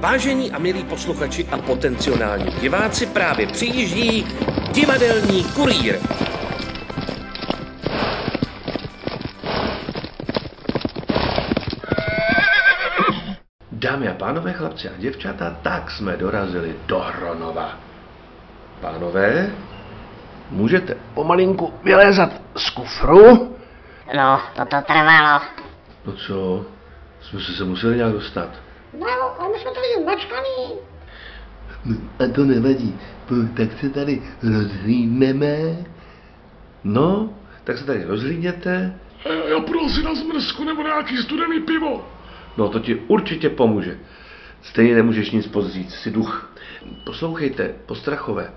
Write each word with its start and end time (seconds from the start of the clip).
Vážení 0.00 0.52
a 0.52 0.58
milí 0.58 0.84
posluchači 0.84 1.46
a 1.52 1.58
potenciální 1.58 2.52
diváci, 2.60 3.06
právě 3.06 3.46
přijíždí 3.46 4.26
divadelní 4.72 5.44
kurýr. 5.44 5.98
Dámy 13.72 14.08
a 14.08 14.14
pánové, 14.14 14.52
chlapci 14.52 14.88
a 14.88 14.92
děvčata, 14.98 15.56
tak 15.62 15.90
jsme 15.90 16.16
dorazili 16.16 16.74
do 16.86 16.98
Hronova. 16.98 17.78
Pánové, 18.80 19.50
můžete 20.50 20.96
pomalinku 21.14 21.74
vylézat 21.82 22.30
z 22.56 22.70
kufru? 22.70 23.56
No, 24.16 24.40
to 24.56 24.64
to 24.64 24.76
trvalo. 24.86 25.40
No 26.04 26.12
co, 26.12 26.66
jsme 27.20 27.40
se, 27.40 27.52
se 27.52 27.64
museli 27.64 27.96
nějak 27.96 28.12
dostat. 28.12 28.65
No, 28.92 29.40
a 29.42 29.48
my 29.48 29.58
jsme 29.58 29.70
tady 29.70 30.04
načkaný. 30.06 30.78
No, 31.84 31.96
a 32.18 32.32
to 32.34 32.44
nevadí, 32.44 32.98
tak 33.56 33.68
se 33.80 33.90
tady 33.90 34.22
rozhlídneme. 34.42 35.76
No, 36.84 37.34
tak 37.64 37.78
se 37.78 37.84
tady 37.84 38.04
rozhlídněte. 38.04 38.98
Eh, 39.26 39.50
Já 39.50 39.60
prosím 39.60 40.04
na 40.04 40.14
zmrzku 40.14 40.64
nebo 40.64 40.82
nějaký 40.82 41.16
studený 41.16 41.60
pivo. 41.60 42.08
No 42.56 42.68
to 42.68 42.78
ti 42.80 42.94
určitě 42.94 43.48
pomůže. 43.48 43.98
Stejně 44.62 44.94
nemůžeš 44.94 45.30
nic 45.30 45.46
pozřít, 45.46 45.90
si 45.90 46.10
duch. 46.10 46.50
Poslouchejte, 47.04 47.74
postrachové, 47.86 48.50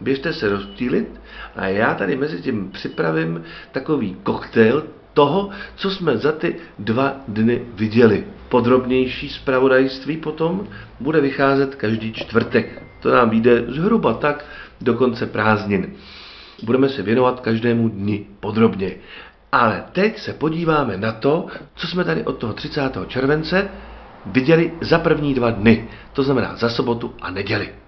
běžte 0.00 0.32
se 0.32 0.48
rozptýlit 0.48 1.20
a 1.56 1.66
já 1.66 1.94
tady 1.94 2.16
mezi 2.16 2.42
tím 2.42 2.70
připravím 2.70 3.44
takový 3.72 4.16
koktejl 4.22 4.86
toho, 5.14 5.50
co 5.76 5.90
jsme 5.90 6.16
za 6.16 6.32
ty 6.32 6.56
dva 6.78 7.16
dny 7.28 7.62
viděli. 7.74 8.24
Podrobnější 8.48 9.28
zpravodajství 9.28 10.16
potom 10.16 10.68
bude 11.00 11.20
vycházet 11.20 11.74
každý 11.74 12.12
čtvrtek. 12.12 12.82
To 13.00 13.10
nám 13.14 13.30
vyjde 13.30 13.64
zhruba 13.68 14.14
tak 14.14 14.44
do 14.80 14.94
konce 14.94 15.26
prázdnin. 15.26 15.92
Budeme 16.62 16.88
se 16.88 17.02
věnovat 17.02 17.40
každému 17.40 17.88
dni 17.88 18.26
podrobně. 18.40 18.94
Ale 19.52 19.84
teď 19.92 20.18
se 20.18 20.32
podíváme 20.32 20.96
na 20.96 21.12
to, 21.12 21.46
co 21.74 21.86
jsme 21.86 22.04
tady 22.04 22.24
od 22.24 22.38
toho 22.38 22.52
30. 22.52 22.92
července 23.06 23.68
viděli 24.26 24.72
za 24.80 24.98
první 24.98 25.34
dva 25.34 25.50
dny. 25.50 25.88
To 26.12 26.22
znamená 26.22 26.56
za 26.56 26.68
sobotu 26.68 27.14
a 27.20 27.30
neděli. 27.30 27.83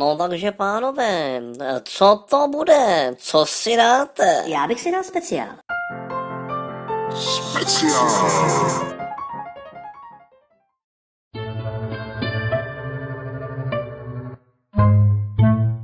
No 0.00 0.16
takže 0.16 0.52
pánové, 0.52 1.40
co 1.82 2.24
to 2.30 2.48
bude? 2.48 3.14
Co 3.16 3.46
si 3.46 3.76
dáte? 3.76 4.42
Já 4.46 4.66
bych 4.66 4.80
si 4.80 4.92
dal 4.92 5.02
speciál. 5.02 5.48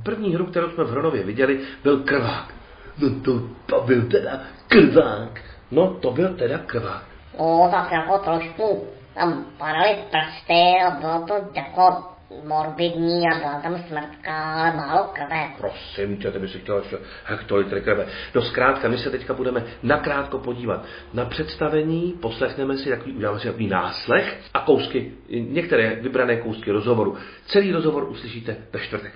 První 0.03 0.33
hru, 0.33 0.45
kterou 0.45 0.69
jsme 0.69 0.83
v 0.83 0.89
Hronově 0.89 1.23
viděli, 1.23 1.59
byl 1.83 1.99
Krvák. 2.03 2.53
No 2.97 3.09
to, 3.25 3.31
to 3.65 3.81
byl 3.85 4.09
teda 4.11 4.39
krvák. 4.67 5.41
No, 5.71 5.93
to 5.93 6.11
byl 6.11 6.37
teda 6.37 6.57
Krvák. 6.57 7.03
No, 7.39 7.69
tak 7.71 7.91
jako 7.91 8.17
trošku 8.17 8.87
tam 9.13 9.45
padaly 9.57 9.97
prsty 10.11 10.75
a 10.87 10.89
bylo 10.91 11.25
to 11.27 11.33
jako 11.53 12.16
morbidní 12.43 13.29
a 13.29 13.39
byla 13.39 13.61
tam 13.61 13.83
smrtka, 13.87 14.53
ale 14.53 14.77
málo 14.77 15.03
krve. 15.13 15.49
Prosím 15.57 16.17
tě, 16.17 16.31
ty 16.31 16.39
by 16.39 16.47
si 16.47 16.59
chtěla 16.59 16.77
ještě 16.77 16.97
hektolitry 17.23 17.81
krve. 17.81 18.07
No 18.35 18.41
zkrátka, 18.41 18.87
my 18.87 18.97
se 18.97 19.09
teďka 19.09 19.33
budeme 19.33 19.63
nakrátko 19.83 20.39
podívat 20.39 20.85
na 21.13 21.25
představení, 21.25 22.13
poslechneme 22.21 22.77
si 22.77 22.89
takový, 22.89 23.13
uděláme 23.13 23.39
si 23.39 23.47
takový 23.47 23.67
náslech 23.67 24.39
a 24.53 24.59
kousky, 24.59 25.11
některé 25.29 25.95
vybrané 25.95 26.37
kousky 26.37 26.71
rozhovoru. 26.71 27.17
Celý 27.45 27.71
rozhovor 27.71 28.09
uslyšíte 28.09 28.55
ve 28.73 28.79
čtvrtek. 28.79 29.13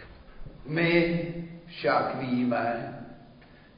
My 0.65 1.25
však 1.67 2.15
víme, 2.19 2.97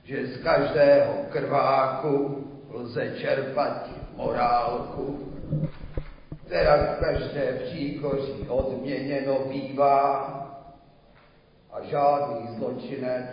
že 0.04 0.28
z 0.28 0.44
každého 0.44 1.14
krváku 1.30 2.48
lze 2.74 3.14
čerpat 3.22 3.90
morálku, 4.16 5.34
která 6.46 6.96
v 6.96 7.00
každé 7.00 7.60
příkoří 7.66 8.48
odměněno 8.48 9.40
bývá 9.50 10.30
a 11.72 11.84
žádný 11.84 12.56
zločinec 12.58 13.26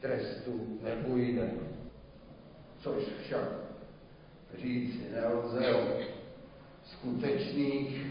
trestu 0.00 0.78
nepůjde. 0.82 1.50
Což 2.78 3.04
však 3.22 3.48
říci 4.58 5.10
nelze 5.14 5.74
o 5.74 5.86
skutečných 6.84 8.06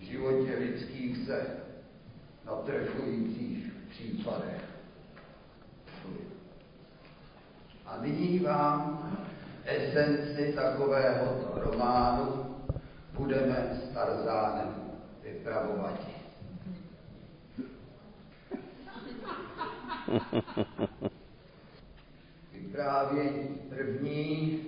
životě 0.00 0.56
lidských 0.58 1.26
se 1.26 1.46
natrefujících 2.46 3.72
případech. 3.90 4.64
A 7.86 8.00
nyní 8.02 8.38
vám 8.38 9.08
esenci 9.64 10.52
takového 10.52 11.52
románu 11.54 12.47
budeme 13.18 13.80
s 13.82 13.94
Tarzánem 13.94 14.74
vypravovat. 15.22 16.00
Vyprávění 22.52 23.48
první 23.68 24.60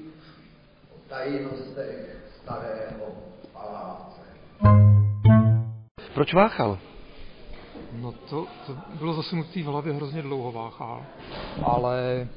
o 0.94 0.98
tajnostech 1.08 2.16
starého 2.42 3.06
paláce. 3.52 4.20
Proč 6.14 6.34
váchal? 6.34 6.78
No 7.92 8.12
to, 8.12 8.46
to 8.66 8.76
bylo 8.98 9.14
zasunutý 9.14 9.62
v 9.62 9.66
hlavě 9.66 9.92
hrozně 9.92 10.22
dlouho 10.22 10.52
váchal, 10.52 11.06
ale 11.64 12.00
e, 12.10 12.28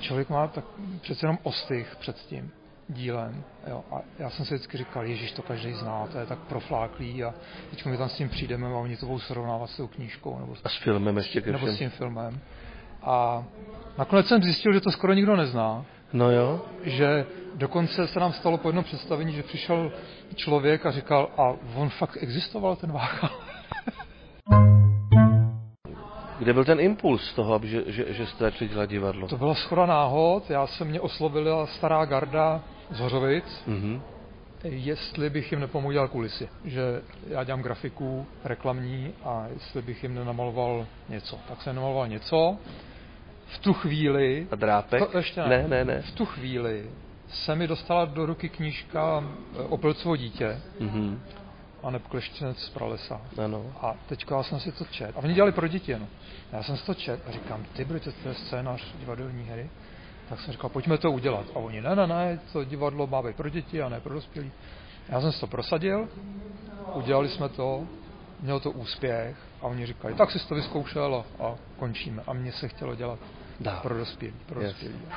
člověk 0.00 0.28
má 0.28 0.48
tak 0.48 0.64
přece 1.00 1.26
jenom 1.26 1.38
ostych 1.42 1.96
před 1.96 2.16
tím 2.16 2.52
dílem. 2.92 3.44
Jo. 3.66 3.84
A 3.92 4.00
já 4.18 4.30
jsem 4.30 4.44
si 4.46 4.54
vždycky 4.54 4.78
říkal, 4.78 5.04
Ježíš, 5.04 5.32
to 5.32 5.42
každý 5.42 5.72
zná, 5.72 6.06
to 6.12 6.18
je 6.18 6.26
tak 6.26 6.38
profláklý 6.38 7.24
a 7.24 7.34
teď 7.70 7.84
my 7.86 7.96
tam 7.96 8.08
s 8.08 8.14
tím 8.14 8.28
přijdeme 8.28 8.66
a 8.66 8.70
oni 8.70 8.96
to 8.96 9.06
budou 9.06 9.18
srovnávat 9.18 9.70
s 9.70 9.76
tou 9.76 9.86
knížkou 9.86 10.38
nebo, 10.38 10.54
A 10.64 10.68
s 10.68 10.76
filmem 10.76 11.16
ještě 11.16 11.40
ke 11.40 11.52
nebo 11.52 11.66
s 11.66 11.78
tím 11.78 11.90
filmem. 11.90 12.40
A 13.02 13.44
nakonec 13.98 14.26
jsem 14.26 14.42
zjistil, 14.42 14.72
že 14.72 14.80
to 14.80 14.90
skoro 14.90 15.12
nikdo 15.12 15.36
nezná, 15.36 15.84
No 16.12 16.30
jo. 16.30 16.60
že 16.82 17.26
dokonce 17.54 18.06
se 18.06 18.20
nám 18.20 18.32
stalo 18.32 18.58
po 18.58 18.68
jednom 18.68 18.84
představení, 18.84 19.32
že 19.32 19.42
přišel 19.42 19.92
člověk 20.34 20.86
a 20.86 20.90
říkal, 20.90 21.28
a 21.36 21.52
on 21.74 21.88
fakt 21.88 22.18
existoval 22.20 22.76
ten 22.76 22.92
Váchal. 22.92 23.30
Kde 26.38 26.52
byl 26.52 26.64
ten 26.64 26.80
impuls 26.80 27.32
toho, 27.32 27.54
aby, 27.54 27.68
že, 27.68 27.82
že, 27.86 28.12
že 28.12 28.26
jste 28.26 28.44
začali 28.44 28.70
dělat 28.70 28.86
divadlo? 28.90 29.28
To 29.28 29.36
byla 29.36 29.54
schoda 29.54 29.86
náhod, 29.86 30.50
já 30.50 30.66
jsem 30.66 30.88
mě 30.88 31.00
oslovila 31.00 31.66
stará 31.66 32.04
garda 32.04 32.60
z 32.90 33.00
Hořovic, 33.00 33.62
Mhm. 33.66 34.02
jestli 34.64 35.30
bych 35.30 35.52
jim 35.52 35.60
nepomohl 35.60 35.92
dělat 35.92 36.10
kulisy. 36.10 36.48
Že 36.64 36.82
já 37.28 37.44
dělám 37.44 37.62
grafiku 37.62 38.26
reklamní 38.44 39.12
a 39.24 39.46
jestli 39.54 39.82
bych 39.82 40.02
jim 40.02 40.14
nenamaloval 40.14 40.86
něco. 41.08 41.38
Tak 41.48 41.62
jsem 41.62 41.76
namaloval 41.76 42.08
něco. 42.08 42.56
V 43.46 43.58
tu 43.58 43.72
chvíli, 43.72 44.46
A 44.50 44.56
drápek? 44.56 45.10
To 45.10 45.18
ještě 45.18 45.40
ne. 45.40 45.48
ne, 45.48 45.68
ne, 45.68 45.84
ne. 45.84 46.02
v 46.02 46.10
tu 46.12 46.24
chvíli 46.26 46.90
se 47.28 47.54
mi 47.54 47.66
dostala 47.66 48.04
do 48.04 48.26
ruky 48.26 48.48
knížka 48.48 49.24
eh, 49.24 49.62
Opilcovo 49.62 50.16
dítě 50.16 50.60
Mhm. 50.80 51.22
a 51.82 51.98
Kleštěnec 52.08 52.58
z 52.58 52.68
pralesa. 52.70 53.20
Ano. 53.44 53.72
A 53.80 53.94
teďka 54.08 54.36
já 54.36 54.42
jsem 54.42 54.60
si 54.60 54.72
to 54.72 54.84
čet. 54.84 55.16
A 55.16 55.18
oni 55.18 55.34
dělali 55.34 55.52
pro 55.52 55.68
děti 55.68 55.92
jenom. 55.92 56.08
Já 56.52 56.62
jsem 56.62 56.76
si 56.76 56.86
to 56.86 56.94
čet 56.94 57.20
a 57.28 57.30
říkám, 57.30 57.64
ty 57.72 57.84
budete 57.84 58.12
to 58.12 58.28
je 58.28 58.34
scénář 58.34 58.84
divadelní 59.00 59.44
hry. 59.44 59.70
Tak 60.28 60.40
jsem 60.40 60.52
říkal, 60.52 60.70
pojďme 60.70 60.98
to 60.98 61.10
udělat. 61.12 61.46
A 61.54 61.56
oni, 61.58 61.80
ne, 61.80 61.96
ne, 61.96 62.06
ne, 62.06 62.40
to 62.52 62.64
divadlo 62.64 63.06
má 63.06 63.22
být 63.22 63.36
pro 63.36 63.48
děti 63.48 63.82
a 63.82 63.88
ne 63.88 64.00
pro 64.00 64.14
dospělí. 64.14 64.52
Já 65.08 65.20
jsem 65.20 65.32
si 65.32 65.40
to 65.40 65.46
prosadil, 65.46 66.08
udělali 66.94 67.28
jsme 67.28 67.48
to, 67.48 67.86
mělo 68.40 68.60
to 68.60 68.70
úspěch 68.70 69.36
a 69.60 69.66
oni 69.66 69.86
říkali, 69.86 70.14
tak 70.14 70.30
jsi 70.30 70.48
to 70.48 70.54
vyzkoušel 70.54 71.24
a, 71.40 71.44
a 71.44 71.54
končíme. 71.78 72.22
A 72.26 72.32
mně 72.32 72.52
se 72.52 72.68
chtělo 72.68 72.94
dělat 72.94 73.18
Dá. 73.60 73.80
pro 73.82 73.98
dospělí. 73.98 74.34
Pro 74.46 74.60
Jasně. 74.60 74.88
dospělí. 74.88 75.12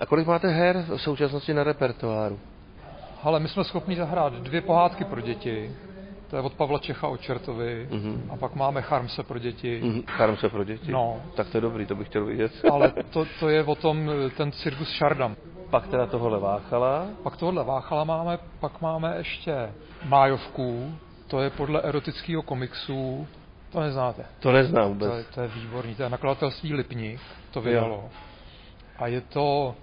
A 0.00 0.06
kolik 0.06 0.26
máte 0.26 0.48
her 0.48 0.84
v 0.88 0.98
současnosti 0.98 1.54
na 1.54 1.64
repertoáru? 1.64 2.40
Ale 3.22 3.40
my 3.40 3.48
jsme 3.48 3.64
schopni 3.64 3.96
zahrát 3.96 4.32
dvě 4.32 4.60
pohádky 4.60 5.04
pro 5.04 5.20
děti, 5.20 5.76
to 6.30 6.36
je 6.36 6.42
od 6.42 6.52
Pavla 6.54 6.78
Čecha 6.78 7.08
o 7.08 7.16
Čertovi, 7.16 7.88
Mhm. 7.90 8.30
a 8.32 8.36
pak 8.36 8.54
máme 8.54 8.82
Charmse 8.82 9.22
pro 9.22 9.38
děti, 9.38 9.80
Mhm. 9.84 10.02
Charm 10.06 10.36
se 10.36 10.48
pro 10.48 10.64
děti? 10.64 10.92
No. 10.92 11.22
Tak 11.36 11.48
to 11.50 11.56
je 11.56 11.60
dobrý, 11.60 11.86
to 11.86 11.94
bych 11.94 12.08
chtěl 12.08 12.24
vidět. 12.24 12.52
ale 12.72 12.92
to, 13.10 13.24
to 13.40 13.48
je 13.48 13.64
o 13.64 13.74
tom 13.74 14.10
eh, 14.10 14.30
ten 14.30 14.52
cirkus 14.52 14.88
Šardam. 14.90 15.36
Pak 15.70 15.86
teda 15.88 16.06
tohle 16.06 16.38
váchala. 16.38 17.06
Pak 17.22 17.36
tohle 17.36 17.64
Váchala 17.64 18.04
máme, 18.04 18.38
pak 18.60 18.80
máme 18.80 19.14
ještě 19.16 19.70
Májovku, 20.04 20.94
to 21.26 21.40
je 21.42 21.50
podle 21.50 21.82
erotického 21.82 22.42
komiksu, 22.42 23.26
to 23.72 23.80
neznáte. 23.80 24.24
To 24.40 24.52
neznám 24.52 24.82
To 24.98 25.04
vůbec. 25.04 25.18
je, 25.18 25.24
to 25.34 25.40
je 25.40 25.48
výborný, 25.48 25.94
to 25.94 26.02
je 26.02 26.08
nakladatelství 26.08 26.74
Lipník, 26.74 27.20
to 27.50 27.60
vydalo. 27.60 28.04
A 28.98 29.06
je 29.06 29.20
to 29.20 29.74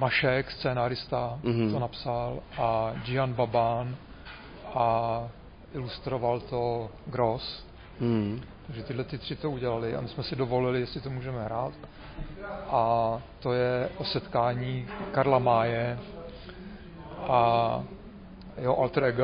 Mašek, 0.00 0.50
scénárista, 0.50 1.38
Mhm. 1.42 1.72
to 1.72 1.78
napsal, 1.78 2.38
a 2.58 2.92
Gian 3.06 3.32
Babán 3.32 3.96
a 4.74 5.22
ilustroval 5.74 6.40
to 6.40 6.90
Gross. 7.06 7.64
Hmm. 8.00 8.42
Takže 8.66 8.82
tyhle 8.82 9.04
ty 9.04 9.18
tři 9.18 9.36
to 9.36 9.50
udělali 9.50 9.96
a 9.96 10.00
my 10.00 10.08
jsme 10.08 10.22
si 10.22 10.36
dovolili, 10.36 10.80
jestli 10.80 11.00
to 11.00 11.10
můžeme 11.10 11.44
hrát. 11.44 11.72
A 12.70 13.18
to 13.40 13.52
je 13.52 13.88
o 13.98 14.04
setkání 14.04 14.86
Karla 15.12 15.38
Máje 15.38 15.98
a 17.18 17.82
jeho 18.58 18.78
alter 18.78 19.04
ego 19.04 19.22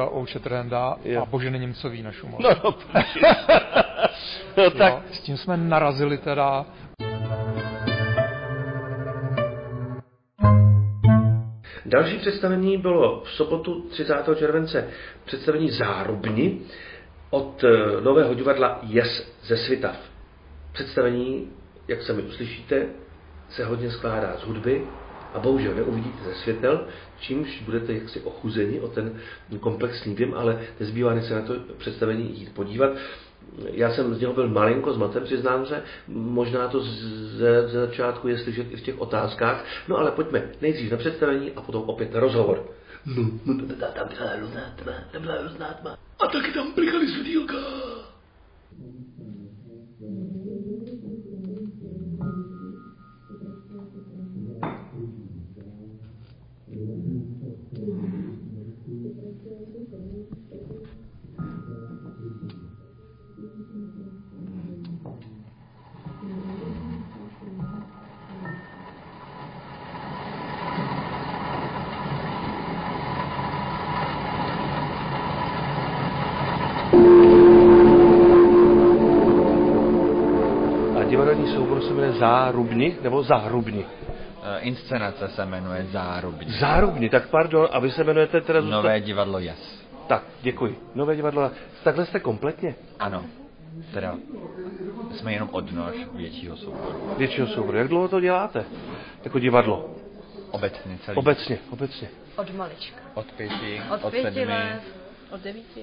Jo. 1.05 1.23
a 1.23 1.25
Boženy 1.25 1.59
Němcový 1.59 2.03
na 2.03 2.13
Šumavě. 2.13 2.47
No, 2.49 2.55
no, 2.65 2.75
no 4.57 4.71
tak 4.71 4.93
Jo, 4.93 5.03
s 5.13 5.21
tím 5.21 5.37
jsme 5.37 5.57
narazili 5.57 6.19
teda 6.19 6.67
Další 11.87 12.19
představení 12.19 12.79
bylo 12.79 13.21
v 13.25 13.31
sobotu 13.31 13.81
30. 13.81 14.15
července 14.37 14.89
představení 15.25 15.71
Zárubni 15.71 16.61
od 17.31 17.65
eh, 17.65 18.01
nového 18.01 18.35
divadla 18.35 18.79
Jes 18.83 19.33
ze 19.43 19.57
Svitav. 19.57 19.97
Představení, 20.73 21.51
jak 21.89 22.03
sami 22.03 22.23
uslyšíte, 22.23 22.87
se 23.49 23.65
hodně 23.65 23.91
skládá 23.91 24.37
z 24.37 24.43
hudby 24.43 24.83
a 25.35 25.39
bohužel 25.39 25.75
neuvidíte 25.75 26.25
ze 26.25 26.35
světel, 26.35 26.87
čímž 27.21 27.63
budete 27.63 27.93
jaksi 27.93 28.21
ochuzeni 28.21 28.81
o 28.81 28.89
ten 28.89 29.21
komplexní 29.61 30.15
dym, 30.15 30.35
ale 30.35 30.61
nezbývá 30.81 31.21
se 31.21 31.35
na 31.35 31.43
to 31.43 31.55
představení 31.79 32.39
jít 32.39 32.55
podívat. 32.55 32.91
Já 33.73 33.91
jsem 33.91 34.15
z 34.15 34.21
něho 34.21 34.33
byl 34.33 34.49
malinko 34.49 34.93
zmaten, 34.93 35.25
přiznám 35.25 35.67
se, 35.67 35.83
možná 36.09 36.69
to 36.69 36.81
ze, 36.81 37.69
ze 37.69 37.87
začátku 37.87 38.29
je 38.29 38.39
slyšet 38.39 38.67
i 38.71 38.77
v 38.77 38.83
těch 38.83 39.01
otázkách, 39.01 39.65
no 39.89 39.97
ale 39.99 40.11
pojďme 40.11 40.51
nejdřív 40.61 40.91
na 40.93 40.97
představení 40.97 41.53
a 41.57 41.61
potom 41.61 41.83
opět 41.83 42.15
na 42.15 42.21
rozhovor. 42.21 42.65
No, 43.17 43.31
no, 43.45 43.55
ta- 43.67 43.75
ta- 43.75 43.93
tam 43.93 44.09
byla 44.19 44.31
hrozná 44.31 44.61
tma, 44.83 44.93
tam 45.13 45.23
byla 45.23 45.35
hrozná 45.41 45.67
tma. 45.67 45.99
A 46.21 46.27
taky 46.27 46.53
tam 46.53 46.73
blikaly 46.75 47.09
světýlka. 47.09 47.57
Zárubni 82.19 82.97
nebo 83.03 83.23
Zahrubni? 83.23 83.85
Eh, 84.43 84.59
Inscenace 84.61 85.29
se 85.29 85.47
jmenuje 85.47 85.87
Zárubní. 85.93 86.53
Zárubni, 86.53 87.09
tak 87.09 87.29
pardon, 87.29 87.69
a 87.73 87.79
vy 87.79 87.91
se 87.91 88.05
jmenujete 88.05 88.41
teda 88.41 88.61
zůstat... 88.61 88.77
Nové 88.77 89.01
divadlo 89.01 89.39
Jas. 89.39 89.85
Tak, 90.07 90.23
děkuji. 90.43 90.79
Nové 90.95 91.17
divadlo. 91.17 91.51
Takhle 91.85 92.07
jste 92.07 92.21
kompletně? 92.21 92.75
Ano. 93.01 93.25
Teda 93.95 94.15
jsme 95.15 95.33
jenom 95.33 95.49
odnož 95.53 95.95
většího 96.15 96.57
souboru. 96.57 97.15
Většího 97.19 97.47
souboru. 97.47 97.79
Jak 97.79 97.89
dlouho 97.89 98.09
to 98.09 98.21
děláte? 98.21 98.65
Jako 99.25 99.39
divadlo? 99.39 99.91
Obecně 100.51 100.99
celý. 101.05 101.17
Obecně, 101.19 101.59
obecně. 101.71 102.09
Od 102.37 102.55
malička. 102.55 103.01
Od 103.15 103.27
pěti, 103.33 103.83
Od, 103.95 104.05
od 104.05 104.11
pěti 104.11 104.25
sedmi. 104.25 104.47
let, 104.47 104.81
od 105.31 105.41
devíti. 105.41 105.83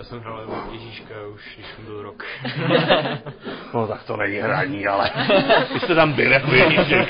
Já 0.00 0.04
jsem 0.04 0.20
hrál 0.20 0.68
Ježíška 0.72 1.14
už, 1.34 1.54
když 1.54 1.66
jsem 1.76 1.84
byl 1.84 2.02
rok. 2.02 2.24
No 3.74 3.86
tak 3.86 4.02
to 4.04 4.16
není 4.16 4.36
hraní, 4.36 4.86
ale 4.86 5.10
vy 5.74 5.80
jste 5.80 5.94
tam 5.94 6.12
byl 6.12 6.32
jako 6.32 6.50
Ježíšek. 6.54 7.08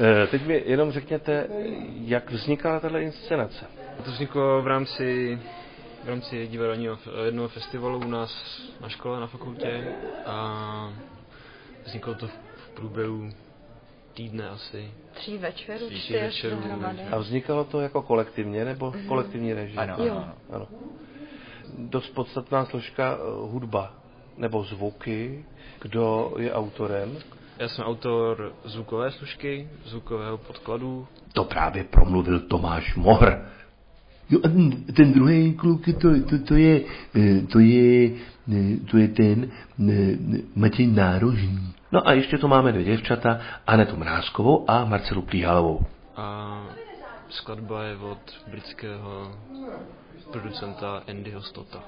Eh, 0.00 0.26
Teď 0.26 0.46
mi 0.46 0.62
jenom 0.66 0.92
řekněte, 0.92 1.46
jak 2.04 2.30
vznikala 2.30 2.80
tato 2.80 2.96
inscenace. 2.96 3.66
To 4.04 4.10
vzniklo 4.10 4.62
v 4.62 4.66
rámci 4.66 5.38
v 6.04 6.08
rámci 6.08 6.46
divadelního 6.46 6.98
jednoho 7.24 7.48
festivalu 7.48 7.98
u 7.98 8.08
nás 8.08 8.60
na 8.80 8.88
škole, 8.88 9.20
na 9.20 9.26
fakultě 9.26 9.84
a 10.26 10.88
vzniklo 11.84 12.14
to 12.14 12.28
v 12.28 12.68
průběhu 12.74 13.30
týdne 14.14 14.48
asi. 14.48 14.90
Tří 15.12 15.38
večerů, 15.38 15.86
Tří 15.88 16.00
čtyř 16.00 16.22
večerů. 16.22 16.58
A 17.12 17.18
vznikalo 17.18 17.64
to 17.64 17.80
jako 17.80 18.02
kolektivně, 18.02 18.64
nebo 18.64 18.90
v 18.90 19.06
kolektivní 19.06 19.52
režii? 19.54 19.78
Ano, 19.78 19.96
Jo. 19.98 20.12
ano, 20.12 20.34
ano. 20.52 20.56
ano. 20.56 20.66
Dost 21.78 22.14
podstatná 22.14 22.64
složka 22.64 23.16
eh, 23.16 23.18
hudba 23.50 23.94
nebo 24.38 24.64
zvuky. 24.64 25.44
Kdo 25.82 26.34
je 26.38 26.52
autorem? 26.52 27.16
Já 27.58 27.68
jsem 27.68 27.84
autor 27.84 28.52
zvukové 28.64 29.10
služky, 29.10 29.68
zvukového 29.84 30.38
podkladu. 30.38 31.06
To 31.32 31.44
právě 31.44 31.84
promluvil 31.84 32.40
Tomáš 32.40 32.94
Mohr. 32.96 33.38
Jo, 34.30 34.38
a 34.44 34.48
ten- 34.96 35.12
druhý 35.12 35.54
kluk, 35.54 35.84
to, 36.00 36.20
to, 36.30 36.38
to 36.44 36.54
je, 36.54 36.80
eh, 37.16 37.40
to 37.52 37.58
je, 37.58 38.10
eh, 38.52 38.76
to 38.90 38.98
je 38.98 39.08
ten 39.08 39.50
Matěj 40.56 40.86
Nárožný. 40.86 41.72
No 41.92 42.08
a 42.08 42.12
ještě 42.12 42.38
tu 42.38 42.48
máme 42.48 42.72
dvě 42.72 42.84
děvčata, 42.84 43.40
Anetu 43.66 43.96
Mrázkovou 43.96 44.64
a 44.70 44.84
Marcelu 44.84 45.22
Plíhalovou. 45.22 45.80
A 46.16 46.62
skladba 47.32 47.84
je 47.84 47.96
od 47.96 48.24
britského 48.46 49.32
producenta 50.32 51.02
Andyho 51.08 51.42
Stota. 51.42 51.84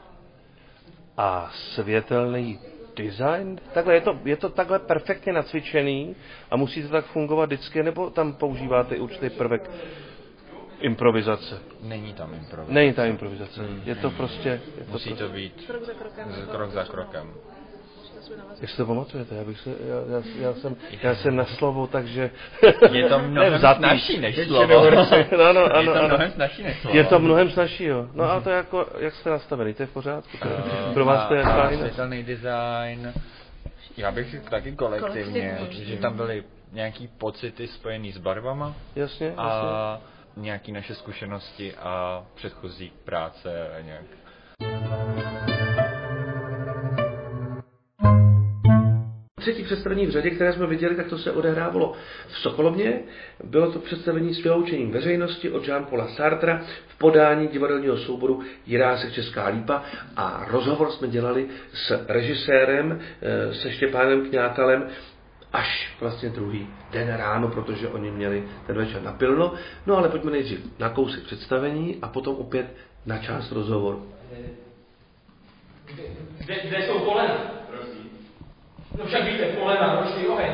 A 1.17 1.50
světelný 1.75 2.58
design? 2.96 3.61
Takhle 3.75 3.94
je 3.94 4.00
to, 4.00 4.19
je 4.25 4.37
to 4.37 4.49
takhle 4.49 4.79
perfektně 4.79 5.32
nacvičený 5.32 6.17
a 6.50 6.56
musí 6.56 6.82
to 6.82 6.88
tak 6.88 7.05
fungovat 7.05 7.46
vždycky, 7.46 7.82
nebo 7.82 8.11
tam 8.11 8.32
používáte 8.32 8.96
určitý 8.96 9.31
prvek 9.31 9.70
improvizace? 10.81 11.58
Není 11.82 12.12
tam 12.12 12.35
improvizace. 12.35 12.73
Není 12.73 12.93
ta 12.93 13.06
improvizace, 13.06 13.67
je 13.85 13.94
to 13.94 14.11
prostě... 14.11 14.49
Je 14.49 14.85
to 14.85 14.93
Musí 14.93 15.08
prostě, 15.08 15.25
to 15.25 15.32
být 15.32 15.73
krok 16.50 16.70
za 16.70 16.85
krokem. 16.85 17.29
Jak 17.29 17.54
si 18.65 18.76
to 18.76 18.87
pamatujete? 18.87 19.35
Já, 19.35 19.44
bych 19.44 19.61
se, 19.61 19.71
já, 19.71 20.17
já, 20.17 20.23
já, 20.49 20.55
jsem, 20.55 20.76
já 21.03 21.15
jsem 21.15 21.37
na 21.37 21.44
slovo, 21.44 21.87
takže... 21.87 22.31
Je 22.93 23.08
to 23.08 23.19
mnohem 23.19 23.58
snažší 23.79 24.19
než 24.20 24.46
slovo. 24.46 24.91
No, 25.39 25.53
no, 25.53 25.60
Je 25.60 25.70
ano, 25.70 25.93
to 25.93 25.98
ano. 25.98 26.08
mnohem 26.08 26.31
snažší 26.31 26.63
než 26.63 26.81
slovo. 26.81 26.96
Je 26.96 27.05
to 27.05 27.19
mnohem 27.19 27.51
snažší, 27.51 27.84
jo. 27.84 28.08
No 28.15 28.25
a 28.25 28.41
to 28.41 28.51
je 28.51 28.56
jako, 28.56 28.87
jak 28.98 29.15
jste 29.15 29.31
nastavený, 29.31 29.75
to 29.75 29.82
je 29.82 29.87
v 29.87 29.93
pořádku. 29.93 30.37
To 30.39 30.48
je, 30.48 30.55
pro 30.94 31.05
vás 31.05 31.29
to 31.29 31.34
je 31.34 31.43
fajn. 31.43 31.79
světelný 31.79 32.22
design. 32.22 33.13
Já 33.96 34.13
bych 34.13 34.31
řekl 34.31 34.51
taky 34.51 34.72
kolektivně, 34.72 35.55
Kolektivně. 35.58 35.84
že 35.87 35.96
tam 35.96 36.17
byly 36.17 36.44
nějaký 36.72 37.08
pocity 37.19 37.67
spojený 37.67 38.13
s 38.13 38.19
barvama 38.19 38.75
Jasně, 38.96 39.27
jasně. 39.27 39.43
a 39.43 40.01
nějaký 40.37 40.72
naše 40.72 40.94
zkušenosti 40.94 41.75
a 41.75 42.22
předchozí 42.34 42.93
práce 43.05 43.69
a 43.79 43.81
nějak. 43.81 44.03
Třetí 49.44 49.63
představení 49.65 50.06
v 50.06 50.10
řadě, 50.10 50.31
které 50.31 50.53
jsme 50.53 50.67
viděli, 50.67 50.96
tak 50.96 51.06
to 51.06 51.19
se 51.19 51.32
odehrávalo 51.32 51.94
v 52.29 52.39
Sokolovně. 52.39 53.01
Bylo 53.44 53.72
to 53.72 53.79
představení 53.79 54.34
s 54.34 54.43
vyloučením 54.43 54.91
veřejnosti 54.91 55.51
od 55.51 55.69
Jean-Paula 55.69 56.06
Sartra 56.17 56.63
v 56.86 56.98
podání 56.98 57.48
divadelního 57.48 57.96
souboru 57.96 58.43
Jirásek 58.67 59.13
Česká 59.13 59.48
lípa 59.48 59.82
a 60.17 60.46
rozhovor 60.51 60.91
jsme 60.91 61.08
dělali 61.08 61.46
s 61.72 62.05
režisérem, 62.08 63.01
eh, 63.22 63.55
se 63.55 63.72
Štěpánem 63.72 64.31
Kňátalem, 64.31 64.86
až 65.53 65.96
vlastně 66.01 66.29
druhý 66.29 66.69
den 66.93 67.08
ráno, 67.08 67.48
protože 67.48 67.89
oni 67.89 68.10
měli 68.10 68.44
ten 68.67 68.77
večer 68.77 69.03
napilno. 69.03 69.55
No 69.86 69.96
ale 69.96 70.08
pojďme 70.08 70.31
nejdřív 70.31 70.79
na 70.79 70.89
kousek 70.89 71.22
představení 71.22 71.98
a 72.03 72.08
potom 72.08 72.36
opět 72.36 72.67
na 73.06 73.19
část 73.19 73.53
rozhovoru. 73.53 74.06
Kde, 76.39 76.55
kde 76.69 76.86
jsou 76.86 76.98
polena? 76.98 77.34
Prosím. 77.70 78.23
No 78.98 79.06
však 79.06 79.24
víte, 79.27 79.46
polena, 79.58 80.01
ročný 80.01 80.27
oheň. 80.27 80.53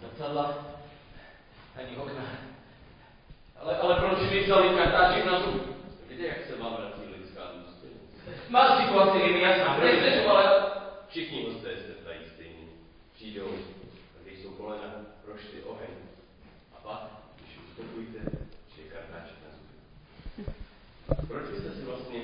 Zrcadla, 0.00 0.56
ani 1.76 1.96
okna. 1.96 2.24
Ale, 3.60 3.76
ale 3.76 3.94
proč 4.00 4.30
mi 4.30 4.40
vzali 4.40 4.76
kartáček 4.76 5.24
na 5.24 5.40
zub? 5.40 5.76
Víte, 6.08 6.26
jak 6.26 6.46
se 6.46 6.56
vám 6.56 6.76
vrací 6.76 7.00
lidská 7.16 7.40
důstojnost? 7.56 8.48
Má 8.48 8.80
situace 8.80 9.18
je 9.18 9.32
mi 9.32 9.40
jasná, 9.40 9.78
nechceřu, 9.78 10.28
ale... 10.28 10.70
Všichni 11.08 11.44
hosté 11.44 11.76
se 11.76 11.92
ptají 11.92 12.18
stejně. 12.34 12.64
Přijdou, 13.14 13.48
a 13.48 14.22
když 14.22 14.38
jsou 14.38 14.50
polena, 14.50 14.94
ročný 15.26 15.60
oheň. 15.64 15.94
A 16.72 16.76
pak, 16.82 17.00
když 17.36 17.58
ustupujte, 17.68 18.18
je 18.76 18.84
kartáček 18.84 19.36
na 19.44 19.50
zub. 19.56 20.54
Proč 21.28 21.48
byste 21.50 21.70
si 21.74 21.82
vlastně, 21.84 22.20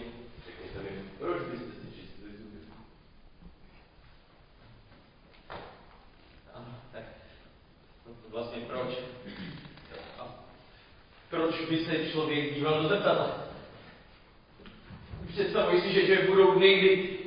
zubech. 0.86 1.04
Proč 1.18 1.42
byste 1.42 1.72
si 1.72 2.00
čistili 2.00 2.30
zuby? 2.32 2.58
Ano, 6.54 6.80
tak 6.92 7.02
vlastně 8.28 8.62
proč? 8.66 8.94
A 10.18 10.34
proč 11.30 11.60
by 11.68 11.84
se 11.84 12.10
člověk 12.10 12.54
díval 12.54 12.82
do 12.82 12.88
zrcadla? 12.88 13.46
Představuji 15.28 15.80
si, 15.80 15.92
že, 15.92 16.06
že 16.06 16.28
budou 16.28 16.54
dny, 16.54 16.78
kdy, 16.78 17.18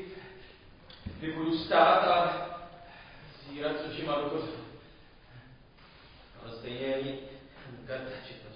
kdy 1.06 1.32
budu 1.32 1.58
stát 1.58 2.04
a 2.08 2.46
zírat, 3.50 3.75
s 3.78 3.94
očima 3.94 4.16
do 4.16 4.30
koře. 4.30 4.51
Ale 6.44 6.58
stejně 6.58 6.96
mi 6.98 7.18
kartaček 7.88 8.49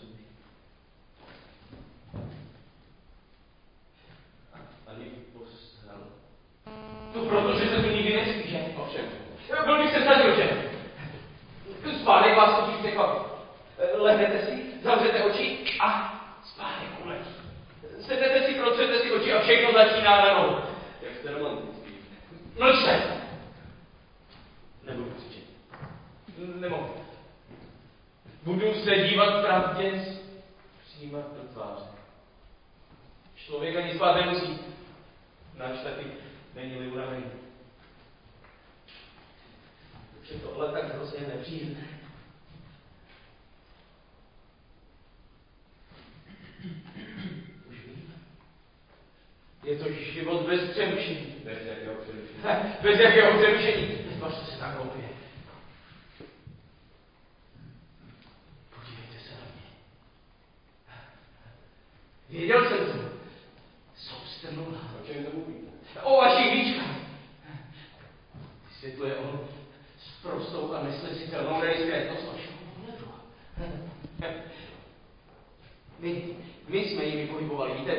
My, 76.04 76.24
my 76.70 76.78
jsme 76.78 77.04
jimi 77.04 77.28
pohybovali, 77.28 77.72
víte? 77.80 77.96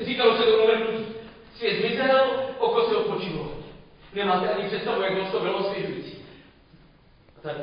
Říkalo 0.00 0.36
se 0.36 0.42
tomu 0.42 0.66
mrknutí. 0.66 1.04
Svět 1.54 1.80
zmizel, 1.80 2.30
oko 2.58 2.88
se 2.88 2.96
odpočívalo. 2.96 3.52
Nemáte 4.14 4.48
ani 4.48 4.68
představu, 4.68 5.02
jak 5.02 5.18
moc 5.18 5.30
to 5.30 5.40
bylo 5.40 5.58
osvěžující. 5.58 6.18
A 7.38 7.40
tady, 7.40 7.58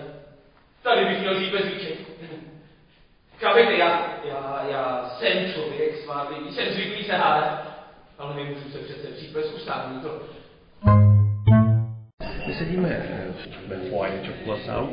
tady 0.83 1.05
bych 1.05 1.19
měl 1.19 1.39
žít 1.39 1.51
bez 1.51 1.65
výček. 1.65 1.99
Chápete, 3.39 3.73
já, 3.73 4.19
já, 4.23 4.65
já 4.69 5.15
jsem 5.19 5.53
člověk 5.53 5.97
svátý, 6.03 6.35
jsem 6.51 6.73
zvyklý 6.73 7.03
se 7.03 7.13
hádat, 7.13 7.67
ale 8.17 8.35
nemůžu 8.35 8.69
se 8.71 8.79
přece 8.79 9.07
přijít 9.07 9.33
bez 9.33 9.53
ustání, 9.53 10.01
to, 10.01 10.21
My 12.47 12.53
sedíme 12.53 12.89
eh, 12.89 13.33
ve 13.67 13.89
foaje 13.89 14.21
Čokulasau 14.25 14.89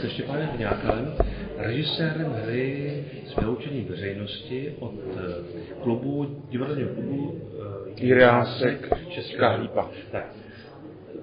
se 0.00 0.10
Štěpánem 0.10 0.48
Vňákalem, 0.48 1.16
režisérem 1.58 2.32
hry 2.32 3.04
s 3.26 3.36
vyloučením 3.36 3.84
veřejnosti 3.84 4.74
od 4.78 4.94
eh, 5.16 5.82
klubu, 5.82 6.42
divadelního 6.50 6.88
klubu 6.94 7.40
eh, 7.98 8.04
Jirásek, 8.04 8.88
Česká 9.08 9.54
lípa. 9.54 9.90
Tak. 10.10 10.26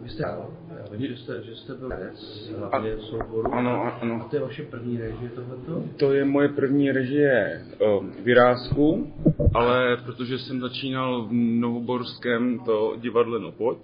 Vy 0.04 0.10
jste, 0.10 0.24
já 0.24 0.48
vím, 0.92 1.08
že 1.08 1.18
jste, 1.18 1.44
že 1.44 1.56
jste 1.56 1.74
byl 1.74 1.90
herec, 1.90 2.50
hlavně 2.70 2.96
v 2.96 3.02
souboru. 3.02 3.54
Ano, 3.54 3.94
ano. 4.02 4.22
A 4.26 4.30
to 4.30 4.36
je 4.36 4.42
vaše 4.42 4.64
první 4.64 4.98
režie 4.98 5.30
tohleto? 5.36 5.84
To 5.98 6.14
je 6.14 6.26
moje 6.26 6.50
první 6.50 6.92
režie 6.92 7.62
o, 7.80 8.04
Vyrázku, 8.24 9.14
ale 9.54 9.98
protože 10.06 10.40
jsem 10.40 10.60
začínal 10.62 11.26
v 11.26 11.34
Novoborském 11.34 12.60
to 12.60 12.96
divadle 12.98 13.40
Nopoď, 13.40 13.78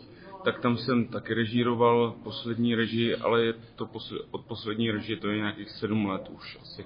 tak 0.45 0.59
tam 0.59 0.77
jsem 0.77 1.07
taky 1.07 1.33
režíroval 1.33 2.15
poslední 2.23 2.75
režii, 2.75 3.15
ale 3.15 3.45
je 3.45 3.53
to 3.75 3.85
posle, 3.85 4.19
od 4.31 4.45
poslední 4.45 4.91
režie 4.91 5.17
to 5.17 5.27
je 5.29 5.37
nějakých 5.37 5.69
sedm 5.69 6.05
let 6.05 6.29
už 6.29 6.57
asi. 6.61 6.85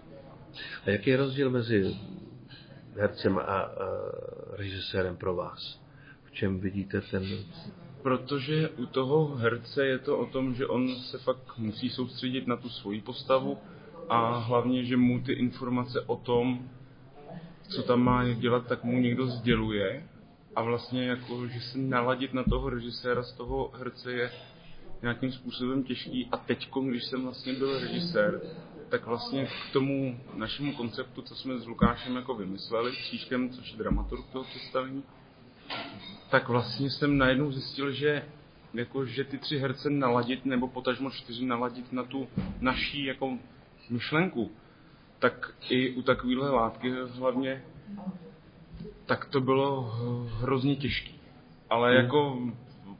A 0.85 0.89
jaký 0.89 1.09
je 1.09 1.17
rozdíl 1.17 1.49
mezi 1.49 1.95
hercem 2.95 3.37
a, 3.37 3.41
a 3.41 3.69
režisérem 4.51 5.17
pro 5.17 5.35
vás? 5.35 5.81
V 6.23 6.31
čem 6.31 6.59
vidíte 6.59 7.01
ten... 7.01 7.23
Protože 8.01 8.69
u 8.69 8.85
toho 8.85 9.35
herce 9.35 9.85
je 9.85 9.99
to 9.99 10.17
o 10.17 10.25
tom, 10.25 10.55
že 10.55 10.67
on 10.67 10.95
se 10.95 11.17
fakt 11.17 11.57
musí 11.57 11.89
soustředit 11.89 12.47
na 12.47 12.55
tu 12.55 12.69
svoji 12.69 13.01
postavu 13.01 13.57
a 14.09 14.37
hlavně, 14.37 14.83
že 14.83 14.97
mu 14.97 15.19
ty 15.19 15.33
informace 15.33 16.01
o 16.01 16.15
tom, 16.15 16.69
co 17.69 17.83
tam 17.83 18.03
má 18.03 18.33
dělat, 18.33 18.67
tak 18.67 18.83
mu 18.83 18.99
někdo 18.99 19.27
sděluje 19.27 20.08
a 20.59 20.61
vlastně 20.61 21.05
jako, 21.05 21.47
že 21.47 21.61
se 21.61 21.77
naladit 21.77 22.33
na 22.33 22.43
toho 22.43 22.69
režiséra 22.69 23.23
z 23.23 23.33
toho 23.33 23.71
herce 23.77 24.11
je 24.11 24.31
nějakým 25.01 25.31
způsobem 25.31 25.83
těžký. 25.83 26.27
A 26.31 26.37
teď, 26.37 26.69
když 26.89 27.03
jsem 27.03 27.23
vlastně 27.23 27.53
byl 27.53 27.79
režisér, 27.79 28.41
tak 28.89 29.05
vlastně 29.05 29.45
k 29.45 29.73
tomu 29.73 30.19
našemu 30.35 30.75
konceptu, 30.75 31.21
co 31.21 31.35
jsme 31.35 31.57
s 31.57 31.67
Lukášem 31.67 32.15
jako 32.15 32.35
vymysleli, 32.35 32.91
Křížkem, 32.91 33.49
což 33.49 33.71
je 33.71 33.77
dramaturg 33.77 34.25
toho 34.31 34.43
představení, 34.43 35.03
tak 36.29 36.47
vlastně 36.47 36.89
jsem 36.89 37.17
najednou 37.17 37.51
zjistil, 37.51 37.91
že 37.91 38.25
jako, 38.73 39.05
že 39.05 39.23
ty 39.23 39.37
tři 39.37 39.57
herce 39.57 39.89
naladit, 39.89 40.45
nebo 40.45 40.67
potažmo 40.67 41.11
čtyři 41.11 41.45
naladit 41.45 41.93
na 41.93 42.03
tu 42.03 42.27
naší 42.61 43.05
jako 43.05 43.37
myšlenku, 43.89 44.51
tak 45.19 45.53
i 45.69 45.91
u 45.91 46.01
takovéhle 46.01 46.49
látky 46.49 46.91
hlavně, 46.91 47.63
tak 49.05 49.25
to 49.25 49.41
bylo 49.41 49.81
hrozně 50.27 50.75
těžké. 50.75 51.11
Ale 51.69 51.89
Hmm. 51.89 52.03
jako, 52.03 52.39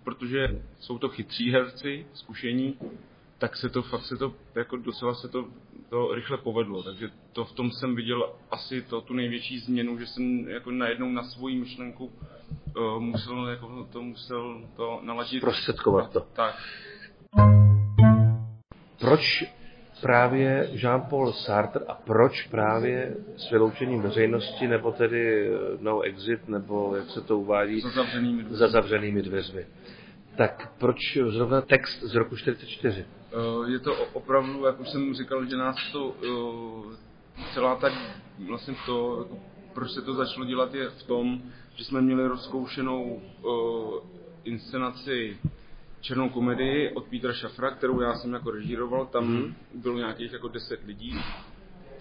protože 0.03 0.61
jsou 0.79 0.97
to 0.97 1.09
chytří 1.09 1.51
herci, 1.51 2.05
zkušení, 2.13 2.77
tak 3.37 3.55
se 3.55 3.69
to 3.69 3.81
fakt 3.81 4.05
se 4.05 4.17
to, 4.17 4.33
jako 4.55 4.77
docela 4.77 5.13
se 5.13 5.27
to, 5.27 5.45
to 5.89 6.13
rychle 6.13 6.37
povedlo. 6.37 6.83
Takže 6.83 7.09
to 7.33 7.45
v 7.45 7.51
tom 7.51 7.71
jsem 7.71 7.95
viděl 7.95 8.33
asi 8.51 8.81
to, 8.81 9.01
tu 9.01 9.13
největší 9.13 9.59
změnu, 9.59 9.99
že 9.99 10.07
jsem 10.07 10.49
jako 10.49 10.71
najednou 10.71 11.09
na 11.09 11.23
svoji 11.23 11.59
myšlenku 11.59 12.05
uh, 12.77 12.99
musel, 12.99 13.47
jako 13.47 13.87
to 13.91 14.01
musel 14.01 14.61
to 14.75 14.99
naladit. 15.03 15.41
Zprostředkovat 15.41 16.11
to. 16.11 16.19
Tak. 16.19 16.55
Proč 18.99 19.43
právě 20.01 20.69
Jean-Paul 20.71 21.31
Sartre 21.33 21.85
a 21.87 21.93
proč 21.93 22.47
právě 22.47 23.15
s 23.37 23.51
vyloučením 23.51 24.01
veřejnosti, 24.01 24.67
nebo 24.67 24.91
tedy 24.91 25.49
no 25.79 26.01
exit, 26.01 26.47
nebo 26.47 26.95
jak 26.95 27.09
se 27.09 27.21
to 27.21 27.39
uvádí, 27.39 27.81
Za 27.81 27.89
zavřenými 27.89 28.43
dveřmi. 28.43 28.57
za 28.57 28.67
zavřenými 28.67 29.21
dveřmi. 29.21 29.65
Tak 30.37 30.71
proč 30.77 31.17
zrovna 31.27 31.61
text 31.61 32.01
z 32.03 32.15
roku 32.15 32.35
44? 32.35 33.05
Uh, 33.59 33.69
je 33.69 33.79
to 33.79 34.05
opravdu, 34.13 34.65
jak 34.65 34.79
už 34.79 34.89
jsem 34.89 35.13
říkal, 35.13 35.45
že 35.45 35.57
nás 35.57 35.75
to 35.91 36.07
uh, 36.07 36.93
celá 37.53 37.75
tak 37.75 37.93
vlastně 38.47 38.75
to, 38.85 39.17
jako, 39.19 39.37
proč 39.73 39.91
se 39.91 40.01
to 40.01 40.13
začalo 40.13 40.45
dělat, 40.45 40.73
je 40.73 40.89
v 40.89 41.03
tom, 41.03 41.41
že 41.75 41.85
jsme 41.85 42.01
měli 42.01 42.27
rozkoušenou 42.27 43.21
inscenaci 44.43 45.37
černou 46.01 46.29
komedii 46.29 46.89
od 46.93 47.05
Petra 47.05 47.33
Šafra, 47.33 47.71
kterou 47.71 48.01
já 48.01 48.15
jsem 48.15 48.33
jako 48.33 48.51
režíroval, 48.51 49.05
tam 49.05 49.23
Mhm. 49.23 49.55
bylo 49.73 49.97
nějakých 49.97 50.33
jako 50.33 50.47
10 50.47 50.83
lidí. 50.85 51.19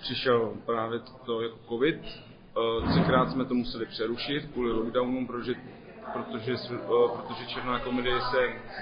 Přišel 0.00 0.52
právě 0.66 1.00
to 1.26 1.40
jako 1.42 1.58
covid, 1.68 1.96
uh, 2.56 2.90
třikrát 2.90 3.30
jsme 3.30 3.44
to 3.44 3.54
museli 3.54 3.86
přerušit 3.86 4.46
kvůli 4.52 4.72
lockdownu, 4.72 5.26
protože, 5.26 5.54
protože, 6.12 6.52
uh, 6.52 7.10
protože 7.10 7.46
černá 7.46 7.78
komedie 7.78 8.20
se 8.20 8.38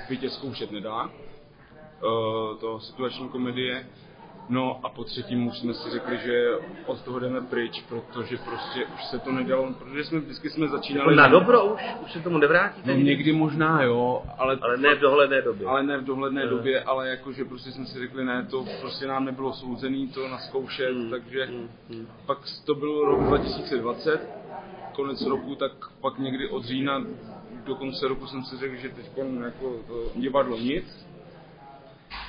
bytě 0.09 0.31
zkoušet 0.31 0.71
nedá 0.71 1.05
uh, 1.05 2.59
to 2.61 2.81
situační 2.81 3.29
komedie. 3.29 3.87
No 4.49 4.81
a 4.83 4.89
po 4.89 5.05
třetím 5.05 5.47
už 5.47 5.59
jsme 5.59 5.75
si 5.75 5.91
řekli, 5.91 6.19
že 6.19 6.51
od 6.87 7.03
toho 7.03 7.19
jdeme 7.19 7.41
pryč, 7.41 7.83
protože 7.89 8.37
prostě 8.37 8.85
už 8.95 9.05
se 9.05 9.19
to 9.19 9.33
nedalo, 9.33 9.73
protože 9.79 10.05
jsme 10.05 10.19
vždycky 10.21 10.51
jsme 10.51 10.69
začínali... 10.69 11.01
Jako 11.17 11.23
na 11.23 11.29
dobro 11.29 11.65
už? 11.75 11.81
Už 12.05 12.13
se 12.13 12.21
tomu 12.21 12.39
nevrátíte? 12.39 12.95
No 12.95 13.01
někdy 13.01 13.33
možná 13.33 13.83
jo, 13.83 14.23
ale... 14.39 14.59
Ale 14.63 14.77
ne 14.77 14.95
v 14.95 15.01
dohledné 15.01 15.43
době. 15.43 15.67
Ale 15.67 15.83
ne 15.83 15.99
v 15.99 16.05
dohledné 16.05 16.45
Ne. 16.45 16.51
době, 16.51 16.83
ale 16.83 17.09
jakože 17.09 17.45
prostě 17.45 17.71
jsme 17.73 17.87
si 17.87 17.99
řekli, 17.99 18.25
ne, 18.25 18.47
to 18.51 18.65
prostě 18.81 19.07
nám 19.07 19.25
nebylo 19.25 19.53
souzený 19.53 20.09
to 20.09 20.29
naskoušet, 20.29 20.91
Hmm. 20.97 21.11
takže 21.11 21.49
pak 22.27 22.39
to 22.65 22.75
byl 22.75 23.05
rok 23.05 23.21
2020, 23.21 24.29
konec 24.93 25.23
roku, 25.27 25.55
tak 25.55 25.73
pak 26.01 26.19
někdy 26.19 26.49
od 26.49 26.65
října 26.65 27.05
do 27.67 27.75
konce 27.75 28.09
roku 28.09 28.27
jsem 28.27 28.45
si 28.45 28.57
řekl, 28.57 28.75
že 28.75 28.89
teď 28.89 29.07
jako 29.45 29.77
to 29.89 30.11
divadlo 30.21 30.59
nic. 30.59 31.07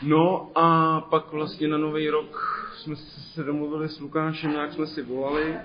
No 0.01 0.51
a 0.55 1.01
pak 1.01 1.31
vlastně 1.31 1.67
na 1.67 1.77
nový 1.77 2.09
rok 2.09 2.57
jsme 2.77 2.95
se 2.95 3.43
domluvili 3.43 3.89
s 3.89 3.99
Lukášem, 3.99 4.51
nějak 4.51 4.73
jsme 4.73 4.87
si 4.87 5.03
volali 5.03 5.57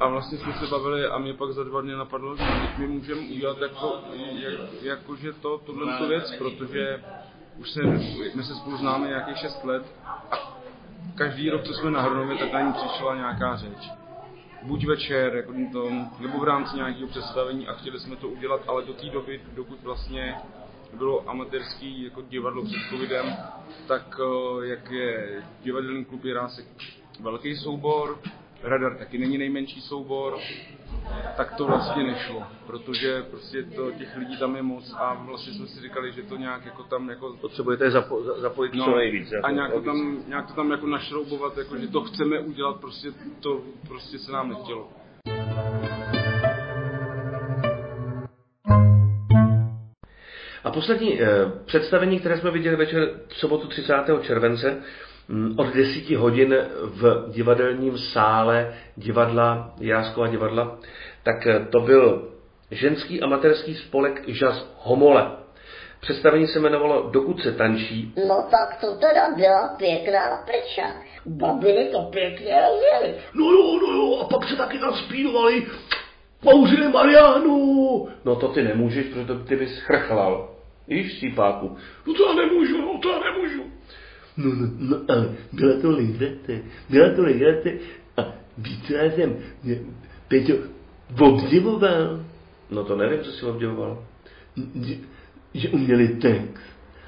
A 0.00 0.08
vlastně 0.08 0.38
jsme 0.38 0.52
se 0.52 0.66
bavili 0.66 1.06
a 1.06 1.18
mě 1.18 1.34
pak 1.34 1.52
za 1.52 1.64
dva 1.64 1.80
dny 1.80 1.92
napadlo, 1.92 2.36
že 2.36 2.44
my 2.78 2.86
můžeme 2.88 3.20
udělat 3.20 3.58
jako, 3.58 4.00
jak, 4.32 4.60
jakože 4.82 5.32
to, 5.32 5.58
tohle 5.66 5.98
tu 5.98 6.08
věc, 6.08 6.34
protože 6.38 7.04
už 7.58 7.70
se, 7.70 7.82
my 8.34 8.42
se 8.42 8.54
spolu 8.54 8.76
známe 8.76 9.08
nějakých 9.08 9.38
6 9.38 9.64
let 9.64 9.94
a 10.30 10.56
každý 11.14 11.50
rok, 11.50 11.62
co 11.62 11.74
jsme 11.74 11.90
na 11.90 12.02
Hrnově, 12.02 12.38
tak 12.38 12.52
na 12.52 12.60
ní 12.60 12.72
přišla 12.72 13.14
nějaká 13.14 13.56
řeč. 13.56 13.90
Buď 14.62 14.86
večer, 14.86 15.36
jako 15.36 15.52
tom, 15.72 16.10
nebo 16.20 16.38
v 16.38 16.44
rámci 16.44 16.76
nějakého 16.76 17.08
představení 17.08 17.68
a 17.68 17.72
chtěli 17.72 18.00
jsme 18.00 18.16
to 18.16 18.28
udělat, 18.28 18.60
ale 18.66 18.84
do 18.84 18.92
té 18.92 19.06
doby, 19.06 19.40
dokud 19.54 19.82
vlastně 19.82 20.34
bylo 20.94 21.30
amatérský 21.30 22.04
jako 22.04 22.22
divadlo 22.22 22.64
před 22.64 22.80
covidem, 22.90 23.36
tak 23.86 24.20
eh, 24.20 24.66
jak 24.66 24.90
je 24.90 25.42
divadelní 25.62 26.04
klub 26.04 26.24
Jirásek 26.24 26.66
velký 27.20 27.56
soubor, 27.56 28.18
Radar 28.62 28.96
taky 28.98 29.18
není 29.18 29.38
nejmenší 29.38 29.80
soubor, 29.80 30.38
tak 31.36 31.54
to 31.56 31.66
vlastně 31.66 32.02
nešlo, 32.02 32.42
protože 32.66 33.22
prostě 33.30 33.62
to, 33.62 33.90
těch 33.90 34.16
lidí 34.16 34.38
tam 34.38 34.56
je 34.56 34.62
moc 34.62 34.94
a 34.98 35.14
vlastně 35.14 35.52
jsme 35.52 35.66
si 35.66 35.80
říkali, 35.80 36.12
že 36.12 36.22
to 36.22 36.36
nějak 36.36 36.64
jako 36.64 36.82
tam 36.82 37.08
jako... 37.10 37.36
Potřebujete 37.40 37.88
zapo- 37.88 38.40
zapojit 38.40 38.74
no, 38.74 38.84
co 38.84 38.96
nejvíc. 38.96 39.32
A 39.42 39.50
nějak 39.50 39.72
to, 39.72 39.80
tam, 39.80 40.18
nějak 40.28 40.46
to 40.46 40.54
tam 40.54 40.70
jako 40.70 40.86
našroubovat, 40.86 41.58
jako 41.58 41.76
že 41.76 41.88
to 41.88 42.00
chceme 42.00 42.40
udělat, 42.40 42.80
prostě 42.80 43.12
to 43.40 43.62
prostě 43.88 44.18
se 44.18 44.32
nám 44.32 44.48
nechtělo. 44.48 44.88
A 50.66 50.70
poslední 50.70 51.22
eh, 51.22 51.26
představení, 51.64 52.18
které 52.18 52.38
jsme 52.38 52.50
viděli 52.50 52.76
večer 52.76 53.10
v 53.28 53.36
sobotu 53.36 53.68
30. 53.68 53.94
července, 54.22 54.76
hm, 55.28 55.54
od 55.58 55.74
10 55.74 56.16
hodin 56.16 56.56
v 56.82 57.24
divadelním 57.28 57.98
sále 57.98 58.74
divadla, 58.96 59.74
Jáskova 59.80 60.26
divadla, 60.26 60.78
tak 61.22 61.46
eh, 61.46 61.66
to 61.70 61.80
byl 61.80 62.28
ženský 62.70 63.22
amatérský 63.22 63.74
spolek 63.74 64.22
Žas 64.28 64.74
Homole. 64.78 65.30
Představení 66.00 66.46
se 66.46 66.58
jmenovalo 66.58 67.10
Dokud 67.10 67.42
se 67.42 67.52
tančí. 67.52 68.12
No 68.28 68.48
tak 68.50 68.80
to 68.80 68.94
teda 68.94 69.34
byla 69.36 69.68
pěkná 69.68 70.44
prča. 70.46 70.92
Babiny 71.26 71.88
to 71.92 72.02
pěkně 72.02 72.54
rozjeli. 72.68 73.14
No 73.34 73.44
jo, 73.44 73.80
no 73.82 73.92
jo, 73.92 74.18
a 74.20 74.24
pak 74.24 74.48
se 74.48 74.56
taky 74.56 74.78
naspínovali 74.78 75.66
Použili 76.40 76.88
Marianu. 76.88 78.08
No 78.24 78.36
to 78.36 78.48
ty 78.48 78.62
nemůžeš, 78.62 79.06
protože 79.06 79.24
to 79.24 79.38
ty 79.38 79.56
bys 79.56 79.80
chrchlal. 79.80 80.55
Víš, 80.88 81.18
sípáku. 81.18 81.76
No 82.06 82.14
to 82.14 82.28
já 82.28 82.34
nemůžu, 82.34 82.80
no 82.80 82.98
to 83.02 83.08
já 83.08 83.20
nemůžu. 83.20 83.62
No, 84.36 84.54
no, 84.54 84.68
no, 84.78 84.96
ale 85.08 85.34
byla 85.52 85.80
to 85.80 85.90
legrace, 85.90 86.62
byla 86.90 87.14
to 87.14 87.22
legrace 87.22 87.72
a 88.16 88.32
víc 88.58 88.90
já 88.90 89.04
jsem, 89.04 89.36
Peťo, 90.28 90.54
obdivoval. 91.20 92.24
No 92.70 92.84
to 92.84 92.96
nevím, 92.96 93.20
co 93.20 93.32
jsi 93.32 93.46
obdivoval. 93.46 94.04
Že, 94.74 94.94
že 95.54 95.68
uměli 95.68 96.08
text 96.08 96.62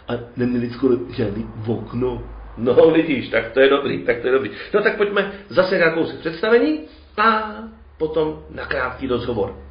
a 0.09 0.13
neměli 0.37 0.71
skoro 0.71 0.97
žádný 1.11 1.47
okno. 1.67 2.23
No 2.59 2.91
vidíš, 2.91 3.29
tak 3.29 3.53
to 3.53 3.61
je 3.61 3.71
dobrý, 3.71 4.05
tak 4.05 4.21
to 4.21 4.27
je 4.27 4.33
dobrý. 4.33 4.51
No 4.75 4.83
tak 4.83 4.97
pojďme 4.97 5.33
zase 5.49 5.79
na 5.79 5.91
kousek 5.91 6.19
představení 6.21 6.81
a 7.17 7.55
potom 7.99 8.43
na 8.51 8.67
krátký 8.67 9.07
rozhovor. 9.07 9.68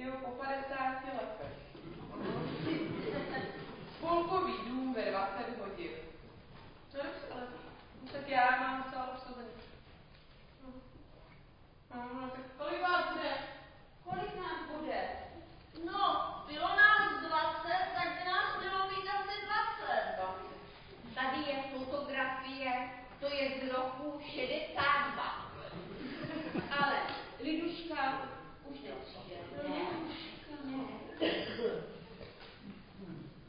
Jo, 0.00 0.12
po 0.24 0.30
50 0.30 1.04
letech. 1.04 1.56
Spolkový 3.96 4.52
dům 4.68 4.94
ve 4.94 5.10
20 5.10 5.58
hodin. 5.60 5.90
No, 6.94 7.00
dobře, 7.02 7.20
ale 7.34 7.46
tak 8.12 8.28
já 8.28 8.50
mám 8.60 8.84
celou 8.92 9.04
obsazený. 9.14 9.48
No, 11.94 12.08
no, 12.14 12.28
tak 12.30 12.40
kolik 12.58 12.82
vás 12.82 13.04
bude? 13.12 13.32
Kolik 14.04 14.36
nás 14.36 14.78
bude? 14.78 15.08
No, 15.84 16.34
bylo 16.46 16.68
nás 16.68 17.12
20, 17.28 17.68
tak 17.94 18.08
by 18.18 18.24
nás 18.24 18.58
mělo 18.60 18.88
být 18.88 19.08
asi 19.08 19.46
20. 19.46 21.14
Tady 21.14 21.38
je 21.50 21.62
fotografie, 21.78 22.90
to 23.20 23.26
je 23.26 23.50
z 23.60 23.72
roku 23.72 24.20
62. 24.34 25.50
Ale 26.80 26.96
Liduška 27.40 28.22
už 28.64 28.78
nepřijde. 28.80 29.36
Ne. 29.68 29.78
Ne. 30.64 30.84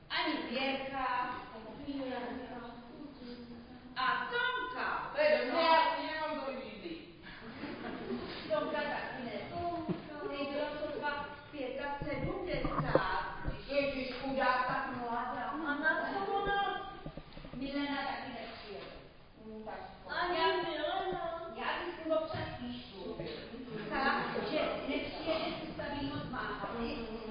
Ani 0.09 0.33
Věrka, 0.49 1.35
a 3.95 4.27
Tomka, 4.31 5.11
to 5.15 5.21
je 5.21 5.37
dobře, 5.37 5.61
já 5.61 5.95
si 5.95 6.01
nemám 6.05 6.45
to 6.45 6.51
vyžídlý. 6.51 6.97
Tomka 8.49 8.81
taky 8.81 9.23
ne. 9.25 9.31
Ty 10.29 10.45
bylo 10.51 10.65
to 10.65 10.99
dva 10.99 11.25
pěta 11.51 11.83
sedmdesát. 12.03 13.25
Ježiš, 13.67 14.13
chudá, 14.13 14.53
tak 14.67 14.97
mladá. 14.97 15.45
A 15.67 15.73
na 15.79 16.09
co 16.13 16.31
ona? 16.33 16.91
Milena 17.53 17.97
taky 17.97 18.29
nepřijede. 18.31 18.85
Hm, 19.45 19.63
tak. 19.65 19.79
Ani 20.07 20.37
Milena. 20.37 21.51
Já 21.55 21.85
bych 21.85 22.05
mu 22.05 22.13
občas 22.15 22.47
píšu. 22.59 23.17
Tak, 23.89 24.23
že 24.51 24.59
nepřijede, 24.87 25.45
se 25.65 25.73
staví 25.73 26.07
moc 26.07 26.29
máma. 26.29 26.69
Ježiš, 26.79 27.21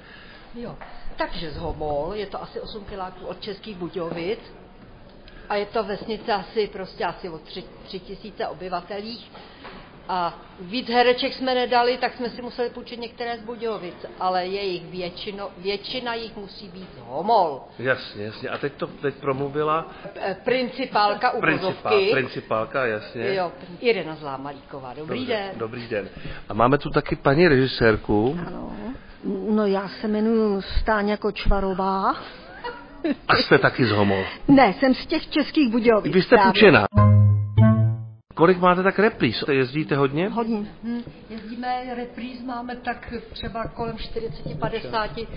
Jo, 0.56 0.78
takže 1.18 1.52
z 1.52 1.58
Homol, 1.58 2.14
je 2.14 2.26
to 2.26 2.44
asi 2.44 2.62
8 2.62 2.86
kiláků 2.86 3.26
od 3.26 3.42
Českých 3.42 3.78
Budějovic 3.78 4.40
a 5.50 5.56
je 5.56 5.66
to 5.66 5.84
vesnice 5.84 6.34
asi 6.34 6.68
prostě 6.68 7.06
asi 7.06 7.30
o 7.30 7.38
3, 7.38 7.64
3 7.84 8.00
tisíce 8.00 8.48
obyvatelích. 8.48 9.32
A 10.12 10.34
víc 10.62 10.88
hereček 10.90 11.34
jsme 11.34 11.56
nedali, 11.56 11.98
tak 11.98 12.14
jsme 12.14 12.30
si 12.30 12.42
museli 12.42 12.70
půjčit 12.70 13.00
některé 13.00 13.38
z 13.38 13.42
Budějovic, 13.42 14.06
ale 14.20 14.46
jejich 14.46 14.84
většino, 14.86 15.50
většina 15.58 16.14
jich 16.14 16.38
musí 16.38 16.68
být 16.70 16.90
homol. 17.00 17.62
Jasně, 17.80 18.24
jasně. 18.26 18.50
A 18.50 18.58
teď 18.58 18.74
to 18.74 18.88
teď 18.88 19.16
promluvila 19.16 19.86
E, 20.16 20.36
Principálka 20.44 21.32
u 21.32 21.42
principál, 21.42 21.74
Kozovky. 21.92 22.12
principálka, 22.12 22.86
jasně. 22.86 23.34
Jo, 23.36 23.52
Irena 23.80 24.16
Zlámalíková. 24.16 24.94
Dobrý 24.94 25.20
Dobře, 25.20 25.34
den. 25.34 25.52
Dobrý 25.60 25.88
den. 25.88 26.10
A 26.50 26.54
máme 26.54 26.78
tu 26.78 26.90
taky 26.90 27.16
paní 27.16 27.48
režisérku. 27.48 28.40
No 29.50 29.66
já 29.66 29.88
se 29.88 30.08
jmenuji 30.08 30.62
Stáňa 30.62 31.18
Kočvarová. 31.18 32.16
A 33.28 33.36
jste 33.36 33.58
taky 33.58 33.86
z 33.86 33.92
Homol. 33.92 34.24
Ne, 34.48 34.74
jsem 34.74 34.94
z 34.96 35.06
těch 35.06 35.30
českých 35.30 35.72
Budějovic. 35.72 36.14
Vy 36.14 36.22
jste 36.22 36.36
právě. 36.36 36.52
půjčená. 36.52 36.86
Kolik 38.40 38.58
máte 38.58 38.84
tak 38.84 39.00
repríz? 39.00 39.44
Jezdíte 39.52 39.96
hodně? 39.96 40.30
Hodně. 40.30 40.58
Hm, 40.84 41.02
jezdíme, 41.30 41.96
repríz 41.96 42.44
máme 42.44 42.76
tak 42.76 43.14
třeba 43.34 43.68
kolem 43.68 43.96
40-50, 43.96 45.28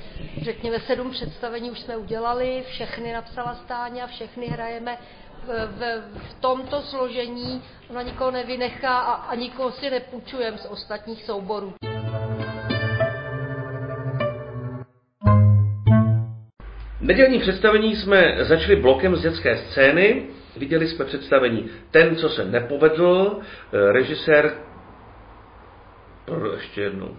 řekněme 0.42 0.80
sedm 0.80 1.10
představení 1.10 1.70
už 1.70 1.80
jsme 1.80 1.96
udělali, 1.96 2.64
všechny 2.66 3.12
napsala 3.12 3.54
Stáňa, 3.54 4.06
všechny 4.06 4.46
hrajeme 4.46 4.96
v, 5.44 5.48
v, 5.48 6.02
v 6.18 6.40
tomto 6.40 6.82
složení, 6.82 7.62
ona 7.90 8.02
nikoho 8.02 8.30
nevynechá 8.30 8.98
a, 8.98 9.12
a 9.12 9.34
nikoho 9.34 9.72
si 9.72 9.90
nepůjčujeme 9.90 10.58
z 10.58 10.66
ostatních 10.66 11.24
souborů. 11.24 11.74
Nedělní 17.00 17.38
představení 17.38 17.96
jsme 17.96 18.36
začali 18.40 18.76
blokem 18.76 19.16
z 19.16 19.22
dětské 19.22 19.56
scény. 19.56 20.26
Viděli 20.56 20.88
jsme 20.88 21.04
představení 21.04 21.70
Ten, 21.90 22.16
co 22.16 22.28
se 22.28 22.44
nepovedl, 22.44 23.40
eh, 23.72 23.92
režisér... 23.92 24.52
Ještě 26.56 26.80
jednou. 26.80 27.16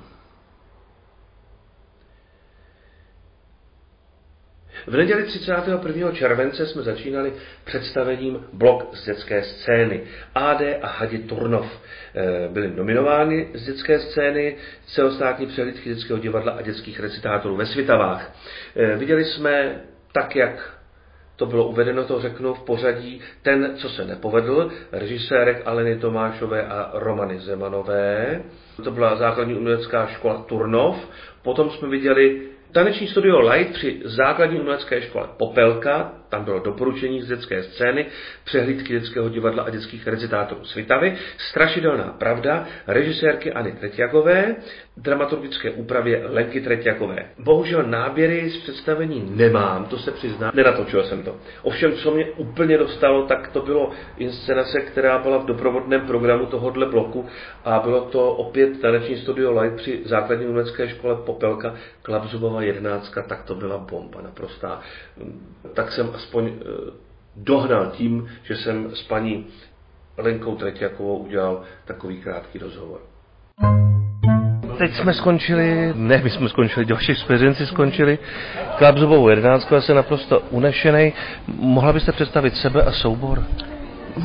V 4.87 4.97
neděli 4.97 5.23
31. 5.23 6.11
července 6.11 6.65
jsme 6.65 6.83
začínali 6.83 7.33
představením 7.63 8.45
blok 8.53 8.95
z 8.95 9.05
dětské 9.05 9.43
scény. 9.43 10.03
AD 10.35 10.61
a 10.81 10.87
Hadi 10.87 11.19
Turnov 11.19 11.81
eh, 12.15 12.47
byli 12.49 12.75
nominováni 12.75 13.49
z 13.53 13.65
dětské 13.65 13.99
scény 13.99 14.55
celostátní 14.85 15.47
přehlídky 15.47 15.89
dětského 15.89 16.19
divadla 16.19 16.51
a 16.51 16.61
dětských 16.61 16.99
recitátorů 16.99 17.55
ve 17.55 17.65
Svitavách. 17.65 18.35
Eh, 18.75 18.97
Viděli 18.97 19.25
jsme 19.25 19.81
tak, 20.11 20.35
jak 20.35 20.82
to 21.35 21.45
bylo 21.45 21.67
uvedeno, 21.67 22.03
to 22.03 22.21
řeknu 22.21 22.53
v 22.53 22.63
pořadí, 22.63 23.21
ten, 23.41 23.71
co 23.75 23.89
se 23.89 24.05
nepovedl, 24.05 24.71
režisérek 24.91 25.61
Aleny 25.65 25.99
Tomášové 25.99 26.67
a 26.67 26.91
Romany 26.93 27.39
Zemanové. 27.39 28.41
To 28.83 28.91
byla 28.91 29.15
základní 29.15 29.55
umělecká 29.55 30.07
škola 30.07 30.45
Turnov. 30.47 31.09
Potom 31.43 31.69
jsme 31.69 31.87
viděli 31.87 32.41
Taneční 32.73 33.07
studio 33.07 33.39
Light 33.39 33.73
při 33.73 34.01
základní 34.03 34.59
umělecké 34.59 35.01
škole 35.01 35.27
Popelka, 35.37 36.13
tam 36.29 36.43
bylo 36.43 36.59
doporučení 36.59 37.21
z 37.21 37.27
dětské 37.27 37.63
scény, 37.63 38.05
přehlídky 38.43 38.93
dětského 38.93 39.29
divadla 39.29 39.63
a 39.63 39.69
dětských 39.69 40.07
recitátorů 40.07 40.65
Svitavy, 40.65 41.17
Strašidelná 41.37 42.03
pravda, 42.03 42.67
režisérkyAny 42.87 43.71
Treťjakové, 43.71 44.55
dramaturgické 44.97 45.71
úpravě 45.71 46.23
Lenky 46.25 46.61
Treťjakové. 46.61 47.25
Bohužel 47.39 47.83
náběry 47.83 48.49
z 48.49 48.57
představení 48.57 49.31
nemám, 49.35 49.85
to 49.85 49.97
se 49.97 50.11
přiznám, 50.11 50.51
nenatočil 50.55 51.03
jsem 51.03 51.23
to. 51.23 51.35
Ovšem, 51.61 51.93
co 51.93 52.11
mě 52.11 52.25
úplně 52.25 52.77
dostalo, 52.77 53.25
tak 53.25 53.47
to 53.47 53.61
bylo 53.61 53.91
inscenace, 54.17 54.81
která 54.81 55.17
byla 55.17 55.37
v 55.37 55.45
doprovodném 55.45 56.01
programu 56.01 56.45
tohohle 56.45 56.85
bloku 56.85 57.25
a 57.65 57.79
bylo 57.79 58.01
to 58.01 58.33
opět 58.33 58.81
taneční 58.81 59.17
studio 59.17 59.61
Light 59.61 59.77
při 59.77 60.01
základní 60.05 60.45
umělecké 60.45 60.89
škole 60.89 61.15
Popelka, 61.25 61.75
Klapzubova 62.01 62.61
jedenáctka, 62.61 63.21
tak 63.21 63.43
to 63.43 63.55
byla 63.55 63.77
bomba 63.77 64.21
naprostá. 64.21 64.79
Tak 65.73 65.91
jsem 65.91 66.09
aspoň 66.13 66.47
eh, 66.47 66.63
dohnal 67.35 67.91
tím, 67.91 68.29
že 68.43 68.55
jsem 68.55 68.95
s 68.95 69.03
paní 69.03 69.47
Lenkou 70.17 70.55
Treťakovou 70.55 71.17
udělal 71.17 71.61
takový 71.85 72.21
krátký 72.21 72.59
rozhovor. 72.59 73.01
Teď 74.77 74.95
jsme 74.95 75.13
skončili, 75.13 75.93
ne, 75.95 76.21
my 76.23 76.29
jsme 76.29 76.49
skončili, 76.49 76.85
další 76.85 77.13
vteřinci 77.13 77.65
skončili 77.65 78.19
Klapzovou 78.77 79.29
jedenáctku, 79.29 79.75
já 79.75 79.81
jsem 79.81 79.95
naprosto 79.95 80.39
unešený. 80.39 81.13
Mohla 81.47 81.93
byste 81.93 82.11
představit 82.11 82.55
sebe 82.55 82.83
a 82.83 82.91
soubor? 82.91 83.43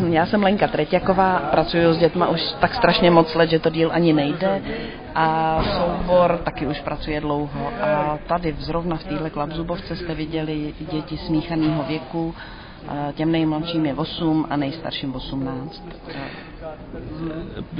Já 0.08 0.26
jsem 0.26 0.42
Lenka 0.42 0.68
Treťaková, 0.68 1.38
pracuji 1.38 1.94
s 1.94 1.98
dětma 1.98 2.28
už 2.28 2.40
tak 2.60 2.74
strašně 2.74 3.10
moc 3.10 3.34
let, 3.34 3.50
že 3.50 3.58
to 3.58 3.70
díl 3.70 3.90
ani 3.92 4.12
nejde 4.12 4.62
a 5.14 5.60
soubor 5.62 6.40
taky 6.44 6.66
už 6.66 6.80
pracuje 6.80 7.20
dlouho 7.20 7.72
a 7.80 8.18
tady 8.26 8.54
zrovna 8.58 8.96
v 8.96 9.04
téhle 9.04 9.30
klapzubovce 9.30 9.96
jste 9.96 10.14
viděli 10.14 10.74
děti 10.92 11.16
smíchaného 11.16 11.84
věku, 11.88 12.34
těm 13.14 13.32
nejmladším 13.32 13.86
je 13.86 13.94
8 13.94 14.46
a 14.50 14.56
nejstarším 14.56 15.14
18. 15.14 15.82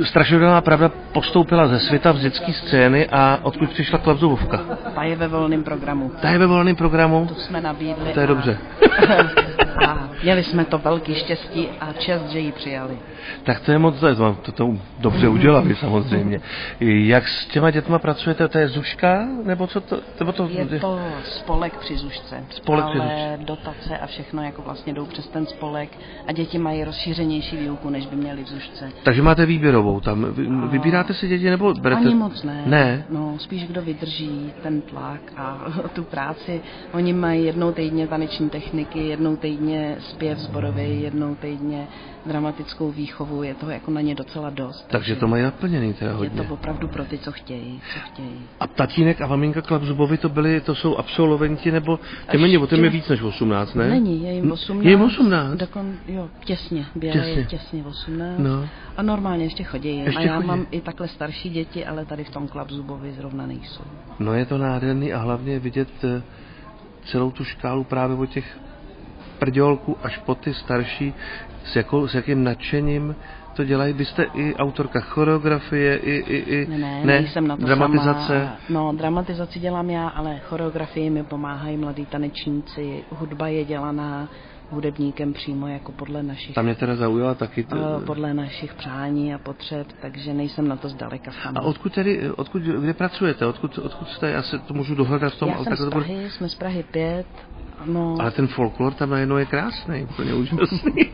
Strašidelná 0.04 0.60
pravda 0.60 0.90
postoupila 1.12 1.68
ze 1.68 1.78
světa 1.80 2.12
v 2.12 2.18
dětské 2.18 2.52
scény 2.52 3.08
a 3.12 3.38
odkud 3.42 3.70
přišla 3.70 3.98
Klapzubovka? 3.98 4.60
Ta 4.94 5.02
je 5.02 5.16
ve 5.16 5.28
volném 5.28 5.62
programu. 5.64 6.12
Ta 6.22 6.30
je 6.30 6.38
ve 6.38 6.46
volném 6.46 6.76
programu? 6.76 7.26
To 7.26 7.34
jsme 7.34 7.60
nabídli. 7.60 8.12
To 8.14 8.20
je 8.20 8.24
a- 8.24 8.28
dobře. 8.28 8.58
a 9.86 10.08
měli 10.22 10.44
jsme 10.44 10.64
to 10.64 10.78
velký 10.78 11.14
štěstí 11.14 11.68
a 11.80 11.92
čest, 11.92 12.28
že 12.28 12.38
ji 12.38 12.52
přijali. 12.52 12.98
Tak 13.42 13.60
to 13.60 13.72
je 13.72 13.78
moc, 13.78 14.00
to, 14.00 14.14
to, 14.16 14.34
to, 14.34 14.52
to 14.52 14.76
dobře 14.98 15.28
udělali 15.28 15.74
samozřejmě. 15.74 16.40
Jak 16.80 17.28
s 17.28 17.46
těma 17.46 17.70
dětma 17.70 17.98
pracujete, 17.98 18.48
to 18.48 18.58
je 18.58 18.68
Zuška, 18.68 19.26
nebo 19.44 19.66
co 19.66 19.80
to, 19.80 20.00
nebo 20.20 20.32
to 20.32 20.48
Je 20.50 20.66
to 20.80 21.00
spolek 21.24 21.76
při 21.78 21.96
Zušce, 21.96 22.44
Spolek 22.50 22.84
při 22.84 22.98
ale 22.98 23.38
dotace 23.44 23.98
a 23.98 24.06
všechno 24.06 24.42
jako 24.42 24.62
vlastně 24.62 24.92
jdou 24.92 25.06
přes 25.06 25.28
ten 25.28 25.46
spolek 25.46 25.90
a 26.26 26.32
děti 26.32 26.58
mají 26.58 26.84
rozšířenější 26.84 27.56
výuku, 27.56 27.90
než 27.90 28.06
by 28.06 28.16
měli 28.16 28.44
v 28.44 28.48
Zušce. 28.48 28.90
Takže 29.02 29.22
máte 29.22 29.46
výběrovou 29.46 30.00
tam. 30.00 30.26
Vy, 30.32 30.48
vybíráte 30.70 31.14
si 31.14 31.28
děti 31.28 31.50
nebo 31.50 31.74
berete? 31.74 32.00
Ani 32.00 32.14
moc 32.14 32.42
ne. 32.42 32.62
Ne. 32.66 33.04
No, 33.10 33.34
spíš 33.38 33.66
kdo 33.66 33.82
vydrží 33.82 34.52
ten 34.62 34.80
tlak 34.80 35.20
a 35.36 35.58
tu 35.92 36.04
práci. 36.04 36.60
Oni 36.92 37.12
mají 37.12 37.44
jednou 37.44 37.72
týdně 37.72 38.06
taneční 38.06 38.50
techniky, 38.50 38.98
jednou 38.98 39.36
týdně 39.36 39.67
zpěv 39.98 40.38
zborový, 40.38 41.02
jednou 41.02 41.34
týdně 41.34 41.86
dramatickou 42.26 42.90
výchovu. 42.90 43.42
Je 43.42 43.54
toho 43.54 43.72
jako 43.72 43.90
na 43.90 44.00
ně 44.00 44.14
docela 44.14 44.50
dost. 44.50 44.86
Takže 44.90 45.16
to 45.16 45.28
mají 45.28 45.42
naplněný 45.42 45.94
teda 45.94 46.10
Je 46.10 46.16
hodně. 46.16 46.42
to 46.44 46.54
opravdu 46.54 46.88
pro 46.88 47.04
ty, 47.04 47.18
co 47.18 47.32
chtějí, 47.32 47.80
co 47.94 48.00
chtějí. 48.00 48.40
A 48.60 48.66
tatínek 48.66 49.20
a 49.20 49.26
maminka 49.26 49.62
Klapzubovi 49.62 50.18
to 50.18 50.28
byli, 50.28 50.60
to 50.60 50.74
jsou 50.74 50.96
absolventi, 50.96 51.70
nebo 51.72 51.98
těm 52.30 52.40
není, 52.42 52.66
těm 52.66 52.84
je 52.84 52.90
víc 52.90 53.08
než 53.08 53.22
18, 53.22 53.74
ne? 53.74 53.88
Není, 53.90 54.22
je 54.22 54.32
jim 54.32 54.44
Hm, 54.44 54.52
18. 54.52 54.84
Je 54.84 54.90
jim 54.90 55.02
18. 55.02 55.58
Dokon, 55.58 55.94
jo, 56.08 56.28
těsně, 56.44 56.86
běhají 56.94 57.22
Těsně. 57.34 57.44
těsně. 57.44 57.58
těsně 57.58 57.84
18. 57.84 58.38
No. 58.38 58.68
A 58.96 59.02
normálně 59.02 59.44
ještě 59.44 59.64
chodí. 59.64 59.98
Ještě 59.98 60.18
a 60.18 60.22
já 60.22 60.36
chodí. 60.36 60.46
mám 60.46 60.66
i 60.70 60.80
takhle 60.80 61.08
starší 61.08 61.50
děti, 61.50 61.86
ale 61.86 62.04
tady 62.04 62.24
v 62.24 62.30
tom 62.30 62.48
Klapzubovi 62.48 63.12
zrovna 63.12 63.46
nejsou. 63.46 63.84
No 64.18 64.34
je 64.34 64.46
to 64.46 64.58
nádherný 64.58 65.12
a 65.12 65.18
hlavně 65.18 65.58
vidět 65.58 65.88
eh, 66.04 66.22
celou 67.04 67.30
tu 67.30 67.44
škálu 67.44 67.84
právě 67.84 68.16
od 68.16 68.26
těch 68.26 68.58
prdělků 69.38 69.96
až 70.02 70.18
po 70.18 70.34
ty 70.34 70.54
starší, 70.54 71.14
s, 71.64 71.76
jakou, 71.76 72.08
s 72.08 72.14
jakým 72.14 72.44
nadšením 72.44 73.16
to 73.56 73.64
dělají. 73.64 73.92
Vy 73.92 74.04
jste 74.04 74.22
i 74.34 74.54
autorka 74.54 75.00
choreografie, 75.00 75.96
i, 75.96 76.10
i, 76.10 76.36
i 76.36 76.66
Ne, 76.70 76.78
ne, 76.78 77.02
nejsem 77.04 77.46
na 77.48 77.56
to 77.56 77.66
dramatizace. 77.66 78.38
sama. 78.38 78.56
No, 78.68 78.92
dramatizaci 78.92 79.60
dělám 79.60 79.90
já, 79.90 80.08
ale 80.08 80.38
choreografii 80.48 81.10
mi 81.10 81.22
pomáhají 81.24 81.76
mladí 81.76 82.06
tanečníci. 82.06 83.04
Hudba 83.10 83.48
je 83.48 83.64
dělaná 83.64 84.28
hudebníkem 84.70 85.32
přímo 85.32 85.68
jako 85.68 85.92
podle 85.92 86.22
našich 86.22 86.54
Ta 86.54 86.62
mě 86.62 86.74
teda 86.74 86.96
zaujala 86.96 87.34
taky. 87.34 87.64
To, 87.64 87.76
eh, 88.02 88.04
podle 88.04 88.34
našich 88.34 88.74
přání 88.74 89.34
a 89.34 89.38
potřeb, 89.38 89.86
takže 90.02 90.34
nejsem 90.34 90.68
na 90.68 90.76
to 90.76 90.88
zdaleka 90.88 91.30
sama. 91.42 91.60
a 91.60 91.62
odkud 91.62 91.92
tedy, 91.94 92.30
odkud, 92.30 92.62
kde 92.62 92.94
pracujete? 92.94 93.46
Odkud, 93.46 93.78
odkud 93.78 94.08
jste? 94.08 94.30
Já 94.30 94.42
se 94.42 94.58
to 94.58 94.74
můžu 94.74 94.94
dohledat 94.94 95.32
v 95.32 95.38
tom. 95.38 95.48
Já 95.48 95.54
jsem 95.56 95.64
takhle 95.64 95.76
z 95.86 95.90
to 95.90 95.94
bude- 95.94 96.06
Prahy, 96.06 96.30
jsme 96.30 96.48
z 96.48 96.54
Prahy 96.54 96.84
5. 96.90 97.26
No, 97.84 98.16
Ale 98.20 98.30
ten 98.30 98.46
folklor 98.46 98.94
tam 98.94 99.10
najednou 99.10 99.36
je 99.36 99.46
krásný, 99.46 100.02
úplně 100.10 100.34
úžasný. 100.34 100.92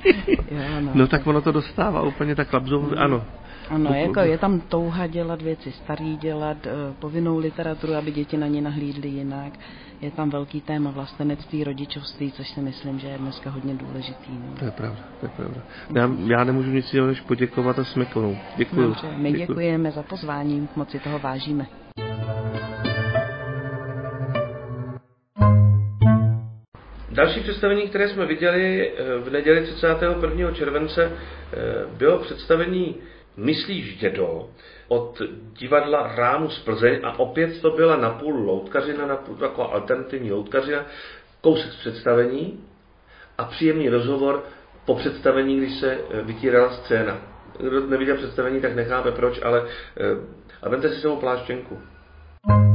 Jo, 0.50 0.80
no. 0.80 0.90
no 0.94 1.06
tak 1.06 1.26
ono 1.26 1.40
to 1.40 1.52
dostává 1.52 2.02
úplně 2.02 2.34
tak 2.34 2.48
klapzou, 2.48 2.90
ano. 2.96 3.24
Ano, 3.70 3.90
Tu- 3.90 3.94
jako 3.94 4.20
je 4.20 4.38
tam 4.38 4.60
touha 4.60 5.06
dělat 5.06 5.42
věci 5.42 5.72
starý, 5.72 6.16
dělat 6.16 6.56
uh, 6.66 6.94
povinnou 6.98 7.38
literaturu, 7.38 7.94
aby 7.94 8.12
děti 8.12 8.36
na 8.36 8.46
ně 8.46 8.62
nahlídly 8.62 9.08
jinak. 9.08 9.52
Je 10.00 10.10
tam 10.10 10.30
velký 10.30 10.60
téma 10.60 10.90
vlastenectví, 10.90 11.64
rodičovství, 11.64 12.32
což 12.32 12.48
si 12.48 12.60
myslím, 12.60 12.98
že 12.98 13.08
je 13.08 13.18
dneska 13.18 13.50
hodně 13.50 13.74
důležitý. 13.74 14.30
No. 14.32 14.56
To 14.58 14.64
je 14.64 14.70
pravda, 14.70 15.00
to 15.20 15.26
je 15.26 15.30
pravda. 15.36 15.60
Já, 15.94 16.10
já 16.26 16.44
nemůžu 16.44 16.70
nic 16.70 16.92
jiného, 16.92 17.08
než 17.08 17.20
poděkovat 17.20 17.78
a 17.78 17.84
smeknout. 17.84 18.36
Děkuju. 18.56 18.86
Dobře, 18.86 19.08
my 19.16 19.32
děkujeme 19.32 19.90
za 19.90 20.02
pozvání, 20.02 20.68
moc 20.76 20.90
si 20.90 20.98
toho 20.98 21.18
vážíme. 21.18 21.66
Další 27.14 27.40
představení, 27.40 27.88
které 27.88 28.08
jsme 28.08 28.26
viděli 28.26 28.92
eh, 28.96 29.18
v 29.18 29.30
neděli 29.30 29.62
31. 29.62 30.52
července, 30.52 31.12
eh, 31.12 31.56
bylo 31.96 32.18
představení 32.18 32.96
Myslíš, 33.36 33.96
dědo, 33.98 34.48
od 34.88 35.22
divadla 35.58 36.14
Rámu 36.16 36.50
z 36.50 36.58
Plzeň 36.58 37.00
a 37.02 37.18
opět 37.18 37.60
to 37.60 37.70
byla 37.70 37.96
napůl 37.96 38.34
loutkařina, 38.34 39.06
napůl 39.06 39.36
taková 39.36 39.66
alternativní 39.66 40.32
loutkařina, 40.32 40.86
kousek 41.40 41.72
z 41.72 41.76
představení 41.76 42.64
a 43.38 43.44
příjemný 43.44 43.88
rozhovor 43.88 44.44
po 44.84 44.94
představení, 44.94 45.58
když 45.58 45.80
se 45.80 45.92
eh, 45.92 46.22
vytírala 46.22 46.70
scéna. 46.72 47.18
Kdo 47.58 47.86
neviděl 47.86 48.16
představení, 48.16 48.60
tak 48.60 48.74
nechápe 48.74 49.12
proč, 49.12 49.40
ale 49.42 49.66
a 50.62 50.68
vemte 50.68 50.88
si 50.88 51.00
sebou 51.00 51.16
pláštěnku. 51.16 51.78
Chobotnice. 52.48 52.73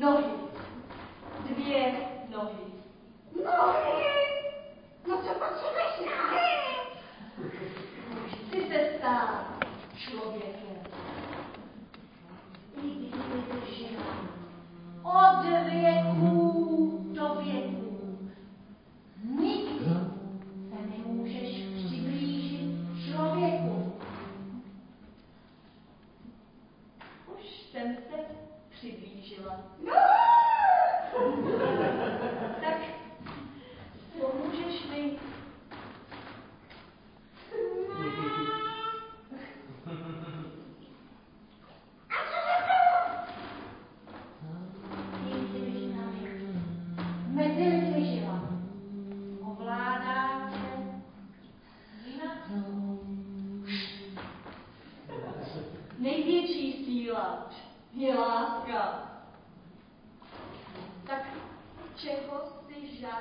not 0.00 0.39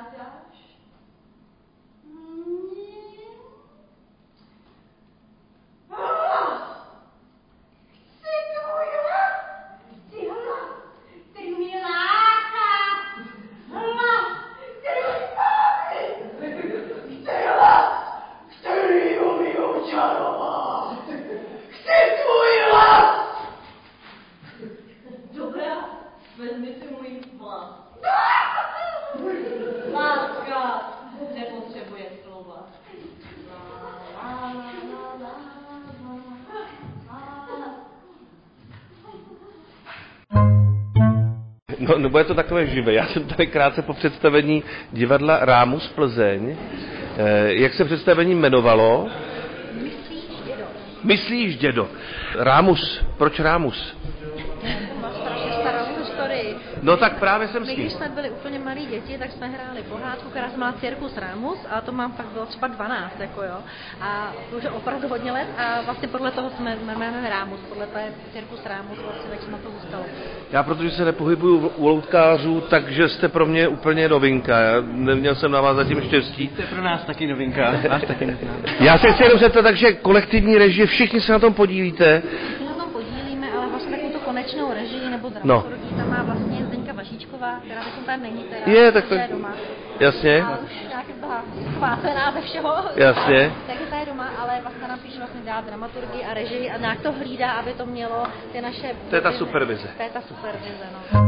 si 0.06 0.16
žádáš? 0.18 0.49
No, 42.10 42.12
nebo 42.12 42.18
je 42.20 42.26
to 42.26 42.34
takové 42.36 42.68
živé. 42.68 42.94
Já 42.94 43.06
jsem 43.08 43.24
tady 43.24 43.48
krátce 43.48 43.82
po 43.82 43.94
představení 43.94 44.64
divadla 44.92 45.46
Rámus 45.46 45.88
Plzeň. 45.88 46.56
Eh, 47.18 47.54
jak 47.54 47.74
se 47.74 47.86
představení 47.86 48.32
jmenovalo? 48.32 49.10
Myslíš, 51.04 51.58
dědo? 51.58 51.90
Rámus. 52.36 53.06
Proč 53.18 53.40
Rámus? 53.40 53.98
No 56.90 56.98
tak 56.98 57.20
právě 57.20 57.48
jsem 57.48 57.66
s 57.66 57.68
tím. 57.70 57.80
když 57.80 57.94
jsme 57.94 58.10
byli 58.10 58.30
úplně 58.30 58.60
malí 58.60 58.86
děti, 58.86 59.18
tak 59.18 59.32
jsme 59.32 59.48
hráli 59.48 59.84
pohádku, 59.90 60.30
která 60.30 60.50
se 60.50 60.58
má 60.58 60.72
Cirkus 60.72 61.18
Rámus 61.18 61.60
a 61.70 61.82
to 61.82 61.92
mám 61.92 62.12
fakt 62.12 62.26
bylo 62.26 62.46
třeba 62.46 62.68
12, 62.68 63.20
jako 63.20 63.44
jo. 63.44 63.58
A 64.02 64.34
to 64.50 64.58
už 64.58 64.64
je 64.64 64.70
opravdu 64.70 65.08
hodně 65.08 65.32
let 65.32 65.48
a 65.58 65.82
vlastně 65.82 66.08
podle 66.08 66.32
toho 66.32 66.50
jsme 66.50 66.78
jmenujeme 66.84 67.30
Rámus, 67.30 67.60
podle 67.70 67.86
té 67.88 68.04
Cirkus 68.34 68.66
Rámus, 68.66 68.98
vlastně 69.04 69.30
tak 69.30 69.42
se 69.42 69.52
na 69.52 69.58
to 69.58 69.72
zůstalo. 69.72 70.04
Já 70.52 70.64
protože 70.64 70.92
se 70.92 71.06
nepohybuju 71.06 71.68
u 71.68 71.88
loutkářů, 71.88 72.62
takže 72.62 73.10
jste 73.10 73.28
pro 73.28 73.46
mě 73.46 73.68
úplně 73.68 74.10
novinka. 74.10 74.60
Já 74.60 74.74
neměl 74.82 75.36
jsem 75.36 75.52
na 75.52 75.62
vás 75.62 75.76
zatím 75.76 76.02
štěstí. 76.02 76.48
To 76.48 76.62
je 76.62 76.68
pro 76.68 76.82
nás 76.84 77.04
taky 77.04 77.28
novinka. 77.28 77.72
Nás 77.90 78.02
taky. 78.08 78.38
Já 78.80 78.98
se 78.98 79.12
chci 79.12 79.24
jenom 79.24 79.40
zeptat, 79.40 79.62
takže 79.62 79.94
kolektivní 79.94 80.58
režie, 80.58 80.88
všichni 80.88 81.22
se 81.22 81.32
na 81.32 81.40
tom 81.40 81.54
podílíte. 81.54 82.22
My 82.60 82.66
na 82.66 82.74
tom 82.74 82.92
podílíme, 82.92 83.48
ale 83.58 83.68
vlastně 83.70 83.98
takovou 83.98 84.20
konečnou 84.26 84.74
režii 84.74 85.10
nebo 85.10 85.30
No. 85.44 85.56
dramaturgii 85.62 85.90
tam 85.98 86.10
má 86.10 86.24
vlastně 86.24 86.58
Vašíčková, 87.12 87.60
která 87.66 87.84
teď 87.84 88.06
tady 88.06 88.22
není, 88.22 88.44
která 88.44 88.72
Je, 88.72 88.92
tak 88.92 89.06
to- 89.08 89.16
je 89.16 89.28
doma. 89.32 89.54
Jasně. 90.00 90.44
A 90.44 90.58
už 90.58 90.72
nějak 90.90 91.06
byla 91.20 91.44
schvácená 91.74 92.32
ze 92.32 92.42
všeho. 92.42 92.76
Jasně. 92.96 93.52
Takže 93.68 93.86
ta 93.90 93.96
je 93.96 94.06
doma, 94.06 94.30
ale 94.40 94.62
vlastně 94.62 94.88
nám 94.88 95.00
píše 95.00 95.18
vlastně 95.18 95.42
dát 95.46 95.66
dramaturgii 95.66 96.24
a 96.24 96.34
režii 96.34 96.72
a 96.72 96.78
nějak 96.78 97.02
to 97.02 97.12
hlídá, 97.12 97.52
aby 97.52 97.74
to 97.74 97.86
mělo 97.86 98.24
ty 98.52 98.62
naše... 98.62 98.96
To 99.10 99.16
je 99.16 99.22
ta 99.22 99.32
supervize. 99.32 99.88
To 99.98 100.04
je 100.04 100.10
ta 100.10 100.22
supervize, 100.22 100.86
no. 100.94 101.20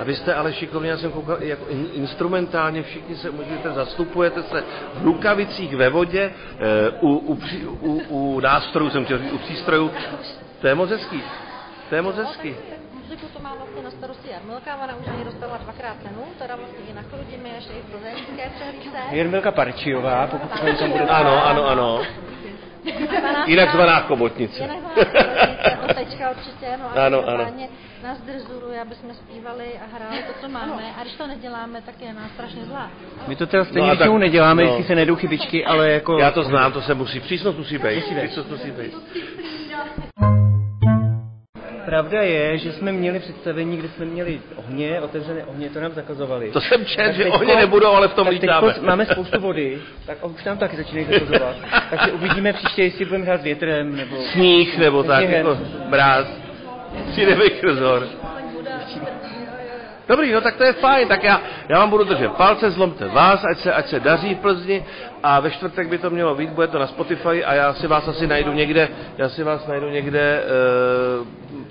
A 0.00 0.04
vy 0.04 0.16
jste 0.16 0.34
ale 0.34 0.52
šikovně, 0.52 0.90
já 0.90 0.96
jsem 0.96 1.12
koukal, 1.12 1.36
jako 1.42 1.66
in, 1.68 1.88
instrumentálně 1.92 2.82
všichni 2.82 3.16
se 3.16 3.30
můžete, 3.30 3.70
zastupujete 3.72 4.42
se 4.42 4.64
v 4.94 5.04
rukavicích 5.04 5.76
ve 5.76 5.88
vodě, 5.88 6.32
eh, 6.58 6.90
u, 7.00 7.08
u, 7.08 7.38
u, 7.80 8.02
u 8.08 8.40
nástrojů, 8.40 8.90
jsem 8.90 9.04
chtěl 9.04 9.18
říct, 9.18 9.32
u 9.32 9.38
přístrojů. 9.38 9.90
To 10.60 10.66
je 10.66 10.74
moc 10.74 10.90
hezký. 10.90 11.22
To 11.88 11.94
je 11.94 12.02
moc 12.02 12.16
hezký. 12.16 12.56
Muziku 13.10 13.28
to 13.36 13.42
má 13.42 13.54
vlastně 13.54 13.82
na 13.82 13.90
starosti 13.90 14.28
Jarmilka, 14.30 14.76
ona 14.84 14.96
už 14.96 15.06
ani 15.14 15.24
dostala 15.24 15.56
dvakrát 15.56 15.96
cenu, 16.02 16.22
teda 16.38 16.56
vlastně 16.56 16.84
i 16.90 16.92
na 16.92 17.02
Chrudimi, 17.02 17.48
ještě 17.48 17.72
i 17.72 17.82
v 17.82 17.90
plzeňské 17.90 18.50
přehlídce. 18.56 18.98
Jarmilka 19.10 19.50
Parčiová, 19.52 20.26
pokud 20.26 20.50
se 20.58 20.72
tam 20.78 20.90
bude... 20.90 21.04
Ano, 21.04 21.46
ano, 21.46 21.66
ano. 21.68 22.02
Jinak 23.46 23.70
zvaná 23.72 24.00
chobotnice. 24.00 24.62
Jinak 24.62 24.78
zvaná 24.78 24.94
chobotnice, 24.94 25.78
otečka 25.90 26.30
určitě, 26.30 26.66
no 26.78 26.84
a 26.84 27.06
Ano, 27.06 27.22
každopádně 27.22 27.68
nás 28.02 28.18
drzuruje, 28.20 28.80
aby 28.80 28.94
jsme 28.94 29.14
zpívali 29.14 29.64
a 29.84 29.96
hráli 29.96 30.22
to, 30.22 30.32
co 30.40 30.48
máme. 30.48 30.82
A 30.98 31.02
když 31.02 31.14
to 31.14 31.26
neděláme, 31.26 31.82
tak 31.82 31.94
je 32.00 32.12
nás 32.12 32.30
strašně 32.34 32.64
zlá. 32.64 32.90
My 33.26 33.36
to 33.36 33.46
teda 33.46 33.64
stejně 33.64 33.88
No 33.88 33.96
tak- 33.96 34.12
neděláme, 34.12 34.62
no. 34.62 34.68
vždycky 34.68 34.86
se 34.88 34.94
nejdou 34.94 35.16
chybičky, 35.16 35.66
ale 35.66 35.90
jako... 35.90 36.18
Já 36.18 36.30
to 36.30 36.42
znám, 36.42 36.72
to 36.72 36.82
se 36.82 36.94
musí, 36.94 37.20
přísnost 37.20 37.58
musí 37.58 37.78
být. 37.78 37.94
Musí 37.94 38.14
být. 38.14 38.22
Přísnost 38.24 38.50
musí 38.50 38.70
být. 38.70 38.94
Pravda 41.90 42.22
je, 42.22 42.58
že 42.58 42.72
jsme 42.72 42.92
měli 42.92 43.18
představení, 43.18 43.76
kde 43.76 43.88
jsme 43.88 44.04
měli 44.04 44.40
ohně, 44.56 45.00
otevřené 45.00 45.44
ohně, 45.44 45.70
to 45.70 45.80
nám 45.80 45.92
zakazovali. 45.92 46.50
To 46.50 46.60
jsem 46.60 46.84
čet, 46.84 47.12
že 47.12 47.26
ohně 47.26 47.56
nebudou, 47.56 47.86
ale 47.86 48.08
v 48.08 48.14
tom 48.14 48.24
tak 48.24 48.32
lítáme. 48.32 48.68
teďko 48.72 48.86
máme 48.86 49.06
spoustu 49.06 49.40
vody, 49.40 49.78
tak 50.06 50.24
už 50.26 50.44
nám 50.44 50.58
taky 50.58 50.76
začínají 50.76 51.06
zakazovat. 51.06 51.56
Takže 51.90 52.12
uvidíme 52.12 52.52
příště, 52.52 52.82
jestli 52.82 53.04
budeme 53.04 53.24
hrát 53.24 53.42
větrem, 53.42 53.96
nebo... 53.96 54.16
Sníh 54.16 54.78
nebo 54.78 55.02
tak, 55.02 55.28
jako 55.28 55.58
mráz. 55.88 56.26
Přijde 57.12 57.34
vykrozor. 57.34 58.06
Dobrý, 60.10 60.32
no 60.32 60.40
tak 60.40 60.56
to 60.56 60.64
je 60.64 60.72
fajn, 60.72 61.08
tak 61.08 61.24
já, 61.24 61.40
já 61.68 61.78
vám 61.78 61.90
budu 61.90 62.04
držet 62.04 62.30
palce, 62.32 62.70
zlomte 62.70 63.06
vás, 63.08 63.44
ať 63.50 63.58
se, 63.58 63.72
ať 63.72 63.86
se 63.86 64.00
daří 64.00 64.34
Plzni 64.34 64.84
a 65.22 65.40
ve 65.40 65.50
čtvrtek 65.50 65.88
by 65.88 65.98
to 65.98 66.10
mělo 66.10 66.34
být, 66.34 66.50
bude 66.50 66.66
to 66.66 66.78
na 66.78 66.86
Spotify 66.86 67.44
a 67.44 67.54
já 67.54 67.74
si 67.74 67.86
vás 67.86 68.08
asi 68.08 68.26
najdu 68.26 68.52
někde, 68.52 68.88
já 69.18 69.28
si 69.28 69.42
vás 69.44 69.66
najdu 69.66 69.88
někde, 69.88 70.20
e, 70.20 70.44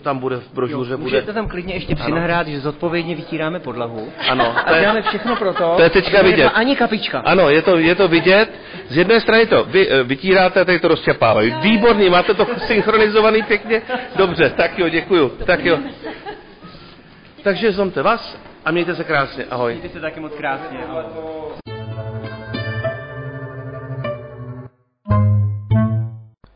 tam 0.04 0.18
bude 0.20 0.36
v 0.36 0.54
brožuře, 0.54 0.98
bude... 0.98 1.04
Můžete 1.04 1.34
tam 1.34 1.48
klidně 1.48 1.74
ještě 1.74 1.94
Ano. 1.96 2.04
přinahrát, 2.04 2.48
že 2.48 2.60
zodpovědně 2.60 3.16
vytíráme 3.16 3.60
podlahu. 3.60 4.10
Ano, 4.30 4.56
A 4.66 4.80
děláme 4.80 5.02
všechno 5.02 5.36
pro 5.36 5.54
to, 5.54 5.74
to 5.76 5.82
je 5.82 5.90
teďka 5.90 6.22
vidět. 6.22 6.52
ani 6.54 6.76
kapička. 6.76 7.20
Ano, 7.26 7.50
je 7.50 7.62
to, 7.62 7.78
je 7.78 7.96
to 7.96 8.08
vidět. 8.08 8.50
Z 8.90 8.98
jedné 8.98 9.20
strany 9.20 9.46
to 9.46 9.64
vy, 9.64 9.88
eh, 9.90 10.04
vytíráte 10.04 10.62
a 10.62 10.66
tady 10.66 10.80
to 10.80 10.88
rozčapávají. 10.88 11.56
Výborný, 11.62 12.10
máte 12.10 12.34
to 12.34 12.48
synchronizovaný 12.58 13.44
pěkně. 13.44 13.82
Dobře, 14.16 14.50
tak 14.50 14.80
jo, 14.80 14.90
děkuju. 14.90 15.30
Tak 15.46 15.66
jo. 15.66 15.78
Takže 17.44 17.72
zlomte 17.72 18.02
vás 18.02 18.38
a 18.66 18.72
mějte 18.72 18.96
se 18.96 19.04
krásně. 19.04 19.46
Ahoj. 19.46 19.74
Mějte 19.74 19.90
se 19.90 20.02
taky 20.02 20.20
moc 20.20 20.34
krásně. 20.36 20.80
ahoj. 20.86 21.04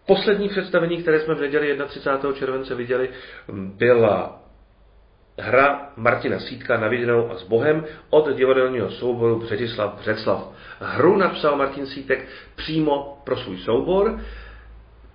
Poslední 0.07 0.49
představení, 0.49 1.01
které 1.01 1.19
jsme 1.19 1.35
v 1.35 1.41
neděli 1.41 1.79
31. 1.87 2.33
července 2.39 2.75
viděli, 2.75 3.09
byla 3.53 4.39
hra 5.39 5.91
Martina 5.95 6.39
Sítka 6.39 6.77
na 6.77 6.87
viděnou 6.87 7.31
a 7.31 7.37
s 7.37 7.43
Bohem 7.43 7.85
od 8.09 8.35
divadelního 8.35 8.91
souboru 8.91 9.39
Břetislav 9.39 9.93
Břeclav. 9.93 10.51
Hru 10.79 11.17
napsal 11.17 11.57
Martin 11.57 11.85
Sítek 11.85 12.27
přímo 12.55 13.21
pro 13.23 13.37
svůj 13.37 13.57
soubor. 13.57 14.19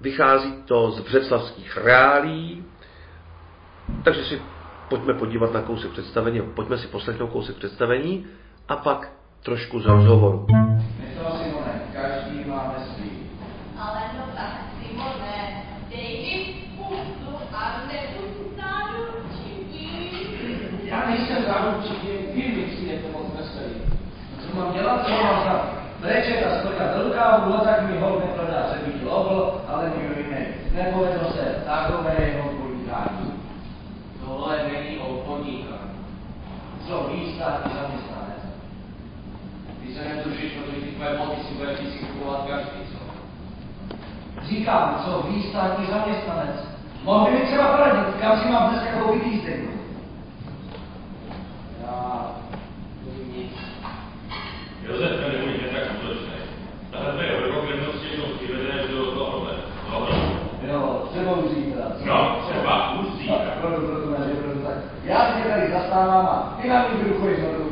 Vychází 0.01 0.63
to 0.63 0.91
z 0.91 1.01
břeclavských 1.01 1.77
reálí, 1.77 2.65
takže 4.05 4.25
si 4.25 4.43
pojďme 4.89 5.15
podívat 5.15 5.53
na 5.53 5.63
kousek 5.63 5.91
představení, 5.91 6.41
pojďme 6.55 6.79
si 6.79 6.87
poslechnout 6.87 7.31
kousek 7.31 7.57
představení 7.57 8.27
a 8.69 8.77
pak 8.77 9.13
trošku 9.43 9.81
z 9.81 9.87
rozhovoru. 9.87 10.47
To, 10.47 11.37
Simone, 11.37 11.81
každý 11.93 12.45
máme 12.51 12.75
svý. 12.95 13.11
Ale 13.79 14.01
no 14.19 14.25
tak, 14.37 14.53
Simone, 14.83 15.63
dej 15.91 16.23
a. 16.23 16.59
Já 20.89 21.07
nejsem 21.11 21.45
moc 23.13 23.27
veselý. 23.39 23.75
Co 24.41 24.57
mám 24.57 24.73
dělat, 24.73 25.07
co 25.07 25.11
mám 25.11 25.45
za 25.45 25.71
brečet 26.01 26.47
a 26.47 26.61
no 27.49 27.65
tak 27.65 27.91
mi 27.91 27.99
hol 27.99 28.23
neprodá 28.27 28.67
ale 29.69 29.93
jiný. 30.17 30.47
Nepovedlo 30.73 31.33
se 31.33 31.65
takové 31.67 32.15
jeho 32.19 32.49
podnikání. 32.49 33.28
Tohle 34.39 34.59
není 34.73 34.99
o 34.99 35.05
podnikání. 35.27 35.99
Co 36.87 37.11
ví 37.13 37.33
státní 37.35 37.73
zaměstnanec? 37.75 38.43
Ty 39.83 39.95
se 39.95 40.01
netušíš, 40.09 40.53
protože 40.53 40.81
ty 40.81 40.91
tvoje 40.91 41.19
moty 41.19 41.43
si 41.43 41.55
bude 41.55 41.73
vždycky 41.73 42.05
kupovat 42.05 42.47
každý, 42.49 42.79
co? 42.93 42.99
Říkám, 44.49 45.03
co 45.05 45.29
ví 45.29 45.43
státní 45.43 45.87
zaměstnanec? 45.87 46.69
Mohl 47.05 47.25
by 47.25 47.31
mi 47.31 47.41
třeba 47.47 47.77
poradit, 47.77 48.15
kam 48.21 48.41
si 48.41 48.49
mám 48.49 48.71
dneska 48.71 49.01
koupit 49.01 49.27
jízdenku. 49.27 49.73
Já 51.83 52.31
nic. 53.37 53.53
Josef, 54.83 55.21
nebuďte 55.21 55.69
tak 55.69 55.83
útočný. 55.99 56.33
Tahle 56.91 57.13
tvoje 57.13 57.33
horkoklidnosti 57.33 58.07
jsou 58.17 58.37
přivedené 58.37 58.89
do 58.89 59.13
tohohle. 59.13 59.53
Dobro. 59.91 60.39
Jo, 61.29 61.35
třeba 61.35 61.45
už 61.45 61.51
zítra. 61.55 61.85
No, 62.05 62.41
třeba 62.49 62.93
už 63.01 63.07
zítra. 63.19 63.37
A 63.37 63.61
Proto, 63.61 63.81
proto, 63.81 64.11
ne, 64.11 64.17
proto, 64.17 64.59
tak. 64.69 64.75
Já 65.05 65.27
si 65.27 65.43
tě 65.43 65.49
tady 65.49 65.73
zastávám 65.73 66.27
a 66.27 66.59
ty 66.63 66.69
na 66.69 66.89
mě 66.89 67.05
budu 67.05 67.21
chodit 67.21 67.43
na 67.43 67.49
druhou 67.53 67.69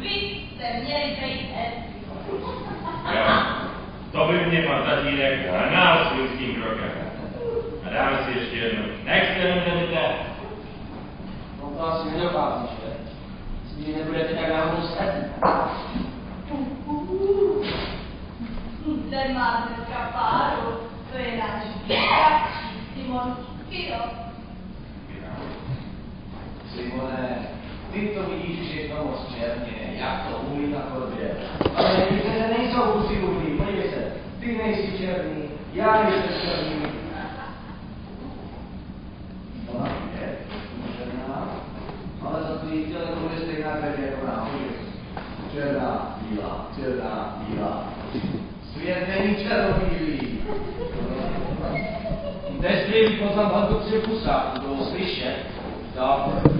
Vy 0.00 0.08
jste 0.08 0.80
měli 0.84 1.16
být. 1.24 1.50
To 4.12 4.26
by 4.26 4.46
mě 4.46 4.62
pan 4.62 4.82
tatínek 4.82 5.50
hnal 5.68 5.98
s 6.04 6.16
lidským 6.18 6.54
krokem. 6.62 6.90
A 7.86 7.94
dáme 7.94 8.18
si 8.24 8.38
ještě 8.38 8.56
jednu. 8.56 8.84
Nechce 9.04 9.44
nemůžete. 9.44 10.00
No 11.62 11.70
to 11.70 11.86
asi 11.86 12.10
nedochází, 12.10 12.68
že? 12.68 12.92
S 13.70 13.76
ní 13.76 13.94
nebudete 13.98 14.34
tak 14.34 14.48
náhodou 14.52 14.82
sledný. 14.82 15.22
Ten 19.16 19.34
má 19.34 19.64
dneska 19.64 20.12
páru, 20.12 20.76
to 21.12 21.18
je 21.18 21.36
náš 21.40 21.64
bývačí 21.88 22.68
Simon 22.94 23.36
Kiro. 23.70 24.04
Simone, 26.74 27.48
ty 27.92 28.08
to 28.08 28.22
vidíš 28.22 28.68
všechno 28.68 29.04
moc 29.04 29.34
černě, 29.34 29.96
jak 29.98 30.26
to 30.28 30.36
umí 30.36 30.72
na 30.72 30.80
chodbě. 30.80 31.36
Ale 31.74 32.06
některé 32.10 32.48
nejsou 32.58 32.82
kusy 32.82 33.18
uhlí, 33.18 33.58
podívej 33.58 33.90
se. 33.90 34.12
Ty 34.40 34.56
nejsi 34.56 34.98
černý, 34.98 35.42
já 35.72 36.02
nejsem 36.02 36.40
černý. 36.40 36.86
Ona 39.68 39.88
je 40.20 40.36
černá, 40.96 41.48
ale 42.26 42.42
za 42.42 42.58
to 42.58 42.74
jí 42.74 42.84
těle 42.84 43.06
bude 43.20 43.36
stejná 43.36 43.70
krev 43.70 43.98
jako 43.98 44.26
náhodě. 44.26 44.64
Černá, 45.52 46.18
bílá, 46.22 46.66
černá, 46.76 47.36
bílá. 47.48 47.95
Svět 48.86 49.08
není 49.08 49.36
černobílý. 49.36 50.38
Testy 52.60 53.18
poznám 53.18 53.50
pan 53.50 53.66
to 53.66 53.74
připusa, 53.74 54.54
to 54.62 54.84
slyšet. 54.84 55.36
Dobře. 55.94 56.50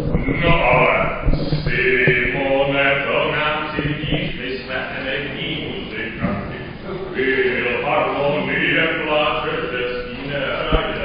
No 0.44 0.64
ale, 0.64 1.20
Simone, 1.62 3.04
to 3.06 3.32
nám 3.32 3.74
cítíš, 3.76 4.38
my 4.40 4.58
jsme 4.58 4.74
elegní 5.00 5.74
muzikanti. 5.74 6.58
Byl 7.14 7.86
harmonie 7.86 8.88
pláče, 9.04 9.50
že 9.70 9.88
s 9.88 10.18
ní 10.18 10.30
nehraje. 10.30 11.04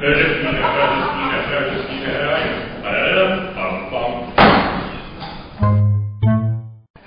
Že 0.00 0.24
s 0.24 0.42
ní 0.42 0.52
nehraje, 0.52 0.96
že 0.96 1.04
s 1.04 1.14
ní 1.16 1.24
nehraje, 1.32 1.70
že 1.70 1.82
s 1.82 1.90
ní 1.90 2.00
nehraje. 2.06 2.52
Adam, 2.84 3.48
pam, 3.54 3.86
pam. 3.90 4.32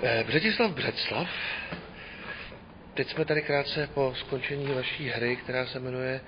Eh, 0.02 0.24
Břetislav 0.24 0.70
Břeclav. 0.70 1.28
Teď 2.96 3.08
jsme 3.10 3.24
tady 3.24 3.42
krátce 3.42 3.88
po 3.94 4.12
skončení 4.16 4.66
vaší 4.74 5.08
hry, 5.08 5.36
která 5.36 5.66
se 5.66 5.80
jmenuje 5.80 6.20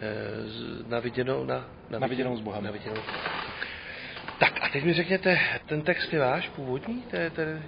eh, 0.00 0.48
z- 0.48 0.88
Na 0.88 1.00
viděnou, 1.00 1.44
na, 1.44 1.64
Na 1.98 2.06
viděnou 2.06 2.36
s 2.36 2.40
Bohem. 2.40 2.64
Na 2.64 2.70
viděnou. 2.70 2.96
Tak 4.38 4.58
a 4.62 4.68
teď 4.68 4.84
mi 4.84 4.92
řekněte, 4.92 5.38
ten 5.66 5.82
text 5.82 6.12
je 6.12 6.18
váš 6.18 6.48
původní? 6.48 7.02
To 7.02 7.16
je, 7.16 7.30
to 7.30 7.40
je, 7.40 7.62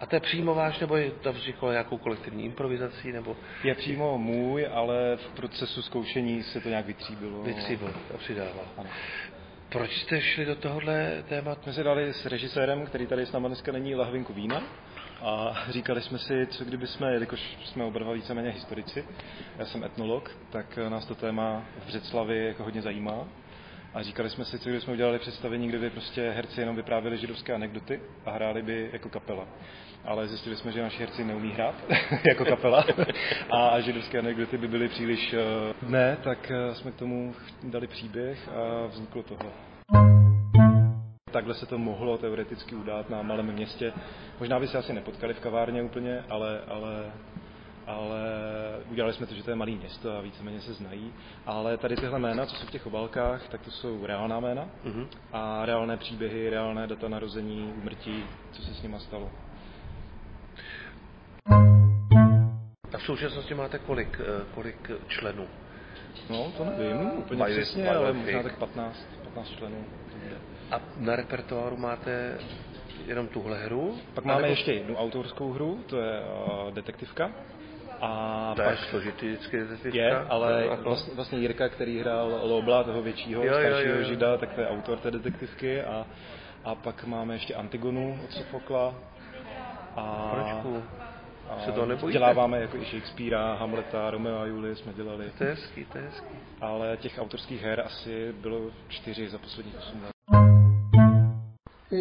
a 0.00 0.06
to 0.06 0.16
je 0.16 0.20
přímo 0.20 0.54
váš, 0.54 0.78
nebo 0.78 0.96
je 0.96 1.10
to 1.10 1.32
vzniklo 1.32 1.70
nějakou 1.72 1.98
kolektivní 1.98 2.44
improvizací, 2.44 3.12
nebo 3.12 3.36
Je 3.64 3.74
přímo 3.74 4.18
můj, 4.18 4.66
ale 4.72 5.16
v 5.16 5.26
procesu 5.28 5.82
zkoušení 5.82 6.42
se 6.42 6.60
to 6.60 6.68
nějak 6.68 6.86
vytříbilo. 6.86 7.42
vytříbil 7.42 7.94
a 8.14 8.18
přidával? 8.18 8.64
Ano. 8.76 8.88
Proč 9.68 9.90
jste 10.02 10.20
šli 10.20 10.44
do 10.44 10.54
tohohle 10.56 11.24
tématu? 11.28 11.62
jsme 11.62 11.72
si 11.72 11.82
dali 11.82 12.12
s 12.14 12.26
režisérem, 12.26 12.86
který 12.86 13.06
tady 13.06 13.26
s 13.26 13.32
námi 13.32 13.46
dneska 13.46 13.72
není, 13.72 13.94
lahvinku 13.94 14.32
vína 14.32 14.62
a 15.24 15.54
říkali 15.68 16.02
jsme 16.02 16.18
si, 16.18 16.46
co 16.46 16.64
kdyby 16.64 16.86
jsme, 16.86 17.12
jelikož 17.12 17.56
jsme 17.64 17.84
oba 17.84 18.12
víceméně 18.12 18.50
historici, 18.50 19.04
já 19.58 19.64
jsem 19.66 19.84
etnolog, 19.84 20.30
tak 20.50 20.78
nás 20.88 21.06
to 21.06 21.14
téma 21.14 21.62
v 21.78 21.86
Břeclavi 21.86 22.46
jako 22.46 22.64
hodně 22.64 22.82
zajímá. 22.82 23.28
A 23.94 24.02
říkali 24.02 24.30
jsme 24.30 24.44
si, 24.44 24.58
co 24.58 24.64
kdyby 24.64 24.80
jsme 24.80 24.92
udělali 24.92 25.18
představení, 25.18 25.68
kde 25.68 25.78
by 25.78 25.90
prostě 25.90 26.30
herci 26.30 26.60
jenom 26.60 26.76
vyprávěli 26.76 27.18
židovské 27.18 27.54
anekdoty 27.54 28.00
a 28.26 28.30
hráli 28.30 28.62
by 28.62 28.90
jako 28.92 29.08
kapela. 29.08 29.46
Ale 30.04 30.28
zjistili 30.28 30.56
jsme, 30.56 30.72
že 30.72 30.82
naši 30.82 30.98
herci 30.98 31.24
neumí 31.24 31.52
hrát 31.52 31.74
jako 32.28 32.44
kapela 32.44 32.84
a 33.50 33.80
židovské 33.80 34.18
anekdoty 34.18 34.58
by 34.58 34.68
byly 34.68 34.88
příliš 34.88 35.32
eh, 35.32 35.74
ne, 35.88 36.16
tak 36.24 36.50
eh, 36.50 36.74
jsme 36.74 36.90
k 36.90 36.96
tomu 36.96 37.34
dali 37.62 37.86
příběh 37.86 38.48
a 38.48 38.86
vzniklo 38.86 39.22
tohle. 39.22 39.50
Takhle 41.34 41.54
se 41.54 41.66
to 41.66 41.78
mohlo 41.78 42.18
teoreticky 42.18 42.74
udát 42.74 43.10
na 43.10 43.22
malém 43.22 43.46
městě. 43.52 43.92
Možná 44.40 44.60
by 44.60 44.68
se 44.68 44.78
asi 44.78 44.92
nepotkali 44.92 45.34
v 45.34 45.40
kavárně 45.40 45.82
úplně, 45.82 46.24
ale, 46.30 46.60
ale 46.68 47.12
ale 47.86 48.20
udělali 48.90 49.14
jsme 49.14 49.26
to, 49.26 49.34
že 49.34 49.42
to 49.42 49.50
je 49.50 49.56
malé 49.56 49.70
město 49.70 50.16
a 50.16 50.20
víceméně 50.20 50.60
se 50.60 50.72
znají. 50.72 51.12
Ale 51.46 51.76
tady 51.76 51.96
tyhle 51.96 52.18
jména, 52.18 52.46
co 52.46 52.56
jsou 52.56 52.66
v 52.66 52.70
těch 52.70 52.86
obálkách, 52.86 53.48
tak 53.48 53.60
to 53.60 53.70
jsou 53.70 54.06
reálná 54.06 54.40
jména 54.40 54.68
Mhm. 54.84 55.06
a 55.32 55.66
reálné 55.66 55.96
příběhy, 55.96 56.50
reálné 56.50 56.86
data 56.86 57.08
narození, 57.08 57.72
úmrtí, 57.82 58.24
co 58.52 58.62
se 58.62 58.74
s 58.74 58.82
nima 58.82 58.98
stalo. 58.98 59.30
A 62.94 62.98
v 62.98 63.02
současnosti 63.02 63.54
máte 63.54 63.78
kolik, 63.78 64.20
eh, 64.20 64.44
kolik 64.54 64.90
členů? 65.08 65.46
No, 66.30 66.52
to 66.56 66.64
nevím 66.64 67.10
úplně 67.18 67.38
Mají- 67.40 67.54
přesně, 67.56 67.90
ale 67.90 68.12
možná 68.12 68.42
tak 68.42 68.58
15, 68.58 69.06
15 69.24 69.48
členů. 69.48 69.84
To. 70.78 70.84
A 70.84 71.04
na 71.04 71.16
repertoáru 71.16 71.76
máte 71.76 72.38
jenom 73.06 73.28
tuhle 73.28 73.64
hru? 73.64 73.98
Pak 74.14 74.24
máme 74.24 74.38
Anebo- 74.38 74.50
ještě 74.52 74.72
jednu 74.72 74.96
autorskou 74.96 75.52
hru, 75.52 75.84
to 75.86 75.96
je 75.96 76.20
uh, 76.20 76.70
detektivka. 76.74 77.30
A 78.00 78.52
To 78.56 78.62
je 78.62 78.68
pak 78.68 78.78
složitý 78.78 79.26
vždycky 79.28 79.58
detektivka. 79.60 79.98
je, 79.98 80.16
ale 80.16 80.76
vlastně, 80.82 81.14
vlastně 81.14 81.38
Jirka, 81.38 81.68
který 81.68 82.00
hrál 82.00 82.40
Lobla, 82.42 82.82
toho 82.84 83.02
většího, 83.02 83.42
Jo, 83.44 83.52
jo, 83.52 83.58
staršího 83.58 83.94
jo, 83.94 84.00
jo. 84.00 84.08
žida, 84.08 84.36
tak 84.36 84.52
to 84.52 84.60
je 84.60 84.68
autor 84.68 84.98
té 84.98 85.10
detektivky. 85.10 85.82
A, 85.82 86.06
a 86.64 86.74
pak 86.74 87.04
máme 87.04 87.34
ještě 87.34 87.54
Antigonu 87.54 88.18
od 88.24 88.32
Sofokla. 88.32 88.94
A, 89.96 90.30
Pročku? 90.34 90.82
a 91.50 91.60
Se 91.64 91.72
toho 91.72 91.86
nebojíte? 91.86 92.18
Děláváme 92.18 92.60
jako 92.60 92.76
i 92.76 92.84
Shakespearea, 92.84 93.54
Hamleta, 93.54 94.10
Romeo 94.10 94.38
a 94.40 94.46
Julie 94.46 94.76
jsme 94.76 94.92
dělali. 94.92 95.30
To 95.38 95.44
je 95.44 95.50
hezký, 95.50 95.84
to 95.84 95.98
je 95.98 96.04
hezký. 96.04 96.34
Ale 96.60 96.96
těch 96.96 97.18
autorských 97.18 97.62
her 97.62 97.80
asi 97.86 98.32
bylo 98.40 98.60
čtyři 98.88 99.28
za 99.28 99.38
posledních 99.38 99.76
8 99.78 100.02
let. 100.02 100.63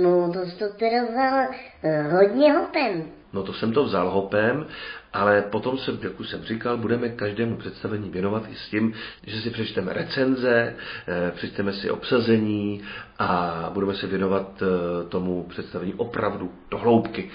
No, 0.01 0.31
to 0.59 0.73
teda 0.73 1.03
vzal 1.03 1.47
eh, 1.83 2.01
hodně 2.01 2.53
hopem. 2.53 3.11
No 3.33 3.43
to 3.43 3.53
jsem 3.53 3.73
to 3.73 3.83
vzal 3.83 4.09
hopem, 4.09 4.65
ale 5.13 5.41
potom 5.41 5.77
jsem, 5.77 5.99
jak 6.01 6.19
už 6.19 6.29
jsem 6.29 6.43
říkal, 6.43 6.77
budeme 6.77 7.09
každému 7.09 7.57
představení 7.57 8.09
věnovat 8.09 8.43
i 8.51 8.55
s 8.55 8.69
tím, 8.69 8.93
že 9.27 9.41
si 9.41 9.49
přečteme 9.49 9.93
recenze, 9.93 10.75
eh, 11.07 11.31
přečteme 11.35 11.73
si 11.73 11.89
obsazení 11.91 12.81
a 13.19 13.69
budeme 13.73 13.95
se 13.95 14.07
věnovat 14.07 14.63
eh, 14.63 15.09
tomu 15.09 15.43
představení 15.43 15.93
opravdu 15.93 16.51
do 16.71 16.77
hloubky. 16.77 17.31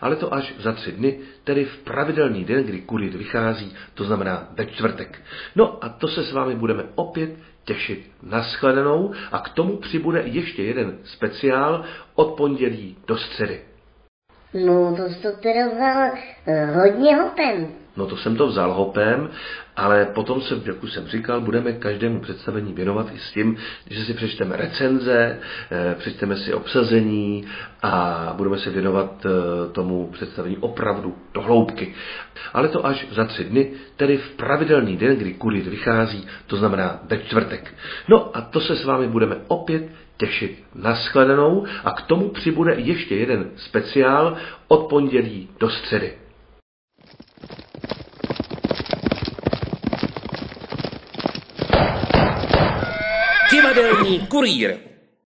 Ale 0.00 0.16
to 0.16 0.34
až 0.34 0.54
za 0.58 0.72
tři 0.72 0.92
dny, 0.92 1.18
tedy 1.44 1.64
v 1.64 1.78
pravidelný 1.78 2.44
den, 2.44 2.64
kdy 2.64 2.80
kurit 2.80 3.14
vychází, 3.14 3.74
to 3.94 4.04
znamená 4.04 4.48
ve 4.56 4.66
čtvrtek. 4.66 5.22
No 5.56 5.84
a 5.84 5.88
to 5.88 6.08
se 6.08 6.24
s 6.24 6.32
vámi 6.32 6.54
budeme 6.54 6.84
opět 6.94 7.30
těšit 7.64 8.10
na 8.22 8.42
shledanou 8.42 9.12
a 9.32 9.38
k 9.38 9.48
tomu 9.48 9.76
přibude 9.76 10.22
ještě 10.26 10.62
jeden 10.62 10.98
speciál 11.04 11.84
od 12.14 12.36
pondělí 12.36 12.96
do 13.06 13.16
středy. 13.16 13.60
No, 14.54 14.96
to 14.96 15.08
jsi 15.08 15.22
to 15.22 15.32
teda 15.32 15.66
vzal 15.66 16.10
eh, 16.46 16.66
hodně 16.66 17.16
hopem. 17.16 17.68
No 17.96 18.06
to 18.06 18.16
jsem 18.16 18.36
to 18.36 18.46
vzal 18.46 18.72
hopem, 18.72 19.30
ale 19.76 20.04
potom 20.04 20.40
jsem, 20.40 20.62
jak 20.64 20.82
už 20.82 20.92
jsem 20.92 21.06
říkal, 21.06 21.40
budeme 21.40 21.72
každému 21.72 22.20
představení 22.20 22.72
věnovat 22.72 23.06
i 23.14 23.18
s 23.18 23.32
tím, 23.32 23.56
že 23.90 24.04
si 24.04 24.14
přečteme 24.14 24.56
recenze, 24.56 25.38
eh, 25.70 25.94
přečteme 25.98 26.36
si 26.36 26.54
obsazení 26.54 27.44
a 27.82 28.34
budeme 28.36 28.58
se 28.58 28.70
věnovat 28.70 29.26
eh, 29.26 29.72
tomu 29.72 30.06
představení 30.12 30.56
opravdu 30.56 31.16
do 31.34 31.40
hloubky. 31.40 31.94
Ale 32.52 32.68
to 32.68 32.86
až 32.86 33.06
za 33.10 33.24
tři 33.24 33.44
dny, 33.44 33.70
tedy 33.96 34.16
v 34.16 34.30
pravidelný 34.30 34.96
den, 34.96 35.16
kdy 35.16 35.34
kurit 35.34 35.66
vychází, 35.66 36.26
to 36.46 36.56
znamená 36.56 37.00
ve 37.02 37.18
čtvrtek. 37.18 37.74
No 38.08 38.36
a 38.36 38.40
to 38.40 38.60
se 38.60 38.76
s 38.76 38.84
vámi 38.84 39.08
budeme 39.08 39.36
opět 39.48 39.88
těšit 40.16 40.64
na 40.74 40.94
shledanou 40.94 41.66
a 41.84 41.90
k 41.90 42.02
tomu 42.02 42.28
přibude 42.28 42.74
ještě 42.74 43.16
jeden 43.16 43.50
speciál 43.56 44.36
od 44.68 44.88
pondělí 44.88 45.48
do 45.60 45.70
středy. 45.70 46.12
Divadelní 53.50 54.26
kurýr. 54.26 54.93